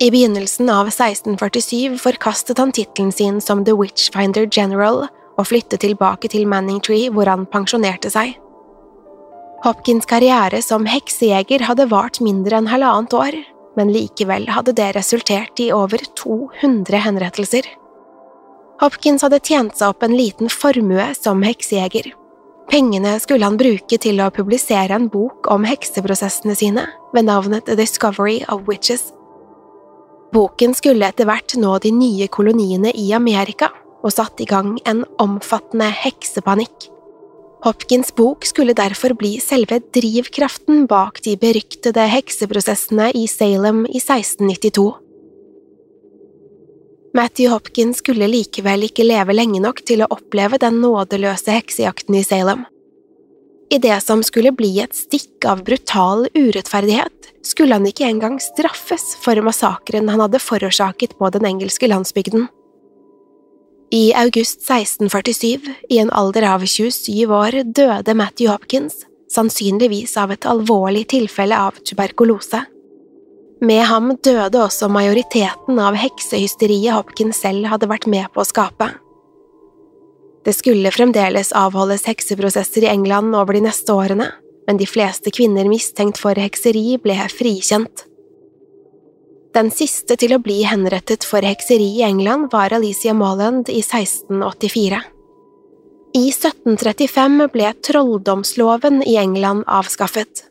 I 0.00 0.08
begynnelsen 0.12 0.68
av 0.72 0.88
1647 0.88 1.98
forkastet 2.00 2.58
han 2.60 2.72
tittelen 2.72 3.12
sin 3.12 3.40
som 3.40 3.64
The 3.64 3.76
Witchfinder 3.76 4.48
General 4.48 5.06
og 5.36 5.48
flytte 5.50 5.78
tilbake 5.80 6.30
til 6.32 6.48
Manningtree 6.48 7.10
hvor 7.12 7.28
han 7.30 7.46
pensjonerte 7.50 8.10
seg. 8.12 8.34
Hopkins' 9.64 10.08
karriere 10.08 10.60
som 10.62 10.86
heksejeger 10.88 11.64
hadde 11.66 11.88
vart 11.90 12.20
mindre 12.24 12.60
enn 12.60 12.68
halvannet 12.70 13.16
år, 13.16 13.38
men 13.76 13.92
likevel 13.92 14.46
hadde 14.52 14.74
det 14.76 14.92
resultert 14.96 15.60
i 15.60 15.70
over 15.74 16.00
200 16.16 17.02
henrettelser. 17.04 17.66
Hopkins 18.80 19.24
hadde 19.24 19.40
tjent 19.40 19.76
seg 19.76 19.94
opp 19.94 20.04
en 20.04 20.16
liten 20.16 20.52
formue 20.52 21.08
som 21.16 21.42
heksejeger. 21.44 22.12
Pengene 22.70 23.14
skulle 23.22 23.46
han 23.46 23.56
bruke 23.56 23.96
til 24.02 24.20
å 24.20 24.32
publisere 24.34 24.96
en 24.96 25.06
bok 25.08 25.46
om 25.52 25.64
hekseprosessene 25.64 26.56
sine 26.58 26.84
ved 27.14 27.28
navnet 27.28 27.68
The 27.68 27.76
Discovery 27.78 28.42
of 28.52 28.66
Witches. 28.68 29.12
Boken 30.34 30.74
skulle 30.76 31.06
etter 31.06 31.28
hvert 31.28 31.54
nå 31.56 31.76
de 31.80 31.92
nye 31.94 32.26
koloniene 32.28 32.90
i 32.98 33.12
Amerika, 33.16 33.70
og 34.06 34.14
satte 34.14 34.44
i 34.44 34.50
gang 34.50 34.76
en 34.86 35.02
omfattende 35.22 35.88
heksepanikk. 36.04 36.92
Hopkins 37.66 38.12
bok 38.14 38.46
skulle 38.46 38.76
derfor 38.76 39.16
bli 39.18 39.40
selve 39.42 39.80
drivkraften 39.96 40.84
bak 40.86 41.18
de 41.24 41.34
beryktede 41.40 42.04
hekseprosessene 42.12 43.10
i 43.16 43.26
Salem 43.30 43.82
i 43.88 43.98
1692. 43.98 44.86
Matthew 47.16 47.50
Hopkins 47.50 48.02
skulle 48.02 48.28
likevel 48.28 48.86
ikke 48.86 49.06
leve 49.06 49.34
lenge 49.34 49.62
nok 49.64 49.80
til 49.88 50.04
å 50.04 50.10
oppleve 50.12 50.60
den 50.60 50.82
nådeløse 50.82 51.54
heksejakten 51.56 52.18
i 52.18 52.24
Salem. 52.26 52.66
I 53.72 53.80
det 53.82 53.96
som 54.04 54.20
skulle 54.22 54.52
bli 54.54 54.76
et 54.84 54.94
stikk 54.94 55.46
av 55.48 55.64
brutal 55.66 56.28
urettferdighet, 56.36 57.32
skulle 57.42 57.74
han 57.74 57.88
ikke 57.88 58.06
engang 58.06 58.36
straffes 58.42 59.16
for 59.22 59.40
massakren 59.42 60.12
han 60.12 60.22
hadde 60.22 60.42
forårsaket 60.42 61.16
på 61.18 61.32
den 61.34 61.48
engelske 61.48 61.88
landsbygden. 61.90 62.46
I 63.90 64.12
august 64.18 64.62
1647, 64.66 65.74
i 65.88 65.98
en 65.98 66.10
alder 66.10 66.42
av 66.42 66.64
27 66.66 67.30
år, 67.30 67.60
døde 67.70 68.14
Matthew 68.18 68.50
Hopkins, 68.50 69.04
sannsynligvis 69.30 70.16
av 70.18 70.32
et 70.34 70.46
alvorlig 70.48 71.04
tilfelle 71.12 71.54
av 71.54 71.78
tuberkulose. 71.86 72.64
Med 73.62 73.84
ham 73.86 74.10
døde 74.26 74.58
også 74.58 74.88
majoriteten 74.92 75.78
av 75.78 75.94
heksehysteriet 75.96 76.96
Hopkins 76.96 77.38
selv 77.44 77.70
hadde 77.70 77.88
vært 77.88 78.08
med 78.10 78.26
på 78.34 78.42
å 78.42 78.48
skape. 78.48 78.90
Det 80.46 80.54
skulle 80.54 80.92
fremdeles 80.94 81.54
avholdes 81.56 82.08
hekseprosesser 82.10 82.84
i 82.84 82.90
England 82.90 83.38
over 83.38 83.54
de 83.54 83.64
neste 83.68 83.94
årene, 83.94 84.28
men 84.66 84.82
de 84.82 84.86
fleste 84.86 85.30
kvinner 85.30 85.70
mistenkt 85.70 86.18
for 86.18 86.38
hekseri 86.38 86.98
ble 87.02 87.16
frikjent. 87.30 88.04
Den 89.56 89.70
siste 89.72 90.18
til 90.20 90.34
å 90.36 90.40
bli 90.44 90.58
henrettet 90.68 91.24
for 91.24 91.40
hekseri 91.40 91.86
i 91.96 92.02
England 92.04 92.50
var 92.52 92.74
Alicia 92.76 93.14
Molland 93.16 93.70
i 93.72 93.78
1684. 93.80 94.98
I 96.12 96.24
1735 96.28 97.46
ble 97.54 97.70
trolldomsloven 97.88 99.00
i 99.08 99.16
England 99.16 99.64
avskaffet. 99.64 100.44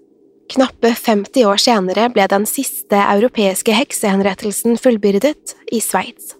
Knappe 0.49 0.95
50 0.97 1.45
år 1.45 1.61
senere 1.61 2.09
ble 2.17 2.25
den 2.33 2.49
siste 2.49 2.97
europeiske 2.97 3.77
heksehenrettelsen 3.77 4.81
fullbyrdet 4.81 5.53
i 5.69 5.83
Sveits. 5.85 6.33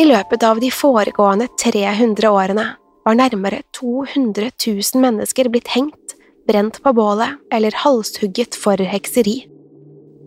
I 0.00 0.08
løpet 0.08 0.48
av 0.48 0.64
de 0.64 0.72
foregående 0.72 1.52
300 1.60 2.32
årene 2.32 2.70
var 3.04 3.20
nærmere 3.20 3.60
200 3.76 4.48
000 4.64 5.04
mennesker 5.04 5.52
blitt 5.52 5.74
hengt, 5.76 6.16
brent 6.48 6.80
på 6.80 6.96
bålet 6.96 7.36
eller 7.52 7.84
halshugget 7.84 8.56
for 8.56 8.80
hekseri. 8.80 9.42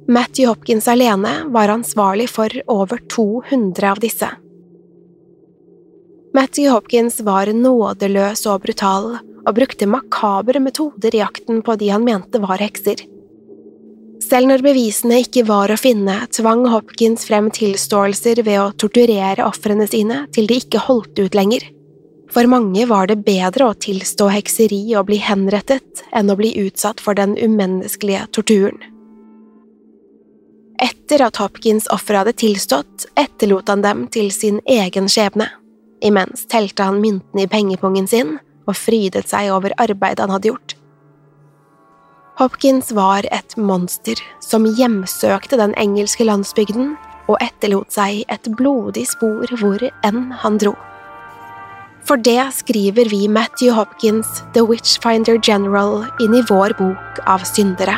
Matthew 0.10 0.48
Hopkins 0.48 0.88
alene 0.88 1.43
var 1.48 1.67
ansvarlig 1.67 2.30
for 2.30 2.62
over 2.67 2.98
200 3.15 3.91
av 3.91 4.00
disse. 4.00 4.30
Matthew 6.34 6.70
Hopkins 6.72 7.20
var 7.20 7.52
nådeløs 7.52 8.46
og 8.48 8.62
brutal, 8.63 9.17
og 9.43 9.56
brukte 9.60 9.88
makabre 9.88 10.62
metoder 10.63 11.15
i 11.15 11.20
jakten 11.20 11.60
på 11.60 11.76
de 11.76 11.91
han 11.91 12.08
mente 12.08 12.39
var 12.39 12.63
hekser. 12.63 13.04
Selv 14.24 14.48
når 14.48 14.63
bevisene 14.63 15.20
ikke 15.26 15.43
var 15.48 15.76
å 15.76 15.80
finne, 15.80 16.22
tvang 16.32 16.63
Hopkins 16.72 17.28
frem 17.28 17.52
tilståelser 17.52 18.46
ved 18.48 18.63
å 18.63 18.72
torturere 18.80 19.43
ofrene 19.43 19.91
sine 19.91 20.24
til 20.32 20.48
de 20.48 20.62
ikke 20.63 20.88
holdt 20.88 21.20
ut 21.20 21.36
lenger. 21.36 21.67
For 22.32 22.48
mange 22.48 22.88
var 22.88 23.12
det 23.12 23.26
bedre 23.28 23.74
å 23.74 23.76
tilstå 23.76 24.32
hekseri 24.39 24.86
og 24.96 25.10
bli 25.12 25.20
henrettet 25.20 26.08
enn 26.15 26.32
å 26.32 26.39
bli 26.39 26.56
utsatt 26.63 27.04
for 27.04 27.15
den 27.20 27.36
umenneskelige 27.36 28.30
torturen. 28.32 28.80
Etter 30.78 31.24
at 31.26 31.40
Hopkins' 31.42 31.88
offer 31.90 32.20
hadde 32.20 32.36
tilstått, 32.38 33.08
etterlot 33.18 33.70
han 33.72 33.82
dem 33.82 34.06
til 34.13 34.30
sin 34.34 34.60
egen 34.70 35.10
skjebne. 35.10 35.50
Imens 36.06 36.46
telte 36.46 36.86
han 36.86 37.02
myntene 37.02 37.48
i 37.48 37.50
pengepungen 37.50 38.06
sin 38.10 38.36
og 38.68 38.76
frydet 38.78 39.26
seg 39.32 39.50
over 39.56 39.74
arbeidet 39.82 40.22
han 40.22 40.36
hadde 40.36 40.52
gjort. 40.52 40.76
Hopkins 42.38 42.92
var 42.94 43.26
et 43.34 43.56
monster 43.58 44.20
som 44.46 44.68
hjemsøkte 44.78 45.58
den 45.58 45.74
engelske 45.82 46.28
landsbygden 46.28 46.92
og 47.26 47.40
etterlot 47.42 47.90
seg 47.96 48.22
et 48.30 48.50
blodig 48.60 49.08
spor 49.10 49.50
hvor 49.58 49.82
enn 50.06 50.28
han 50.44 50.60
dro. 50.62 50.76
For 52.08 52.22
det 52.22 52.40
skriver 52.56 53.10
vi 53.10 53.26
Matthew 53.28 53.74
Hopkins, 53.76 54.30
The 54.54 54.62
Witchfinder 54.63 55.42
General, 55.44 56.06
inn 56.24 56.38
i 56.38 56.46
vår 56.46 56.78
bok 56.78 57.20
av 57.26 57.44
syndere. 57.50 57.98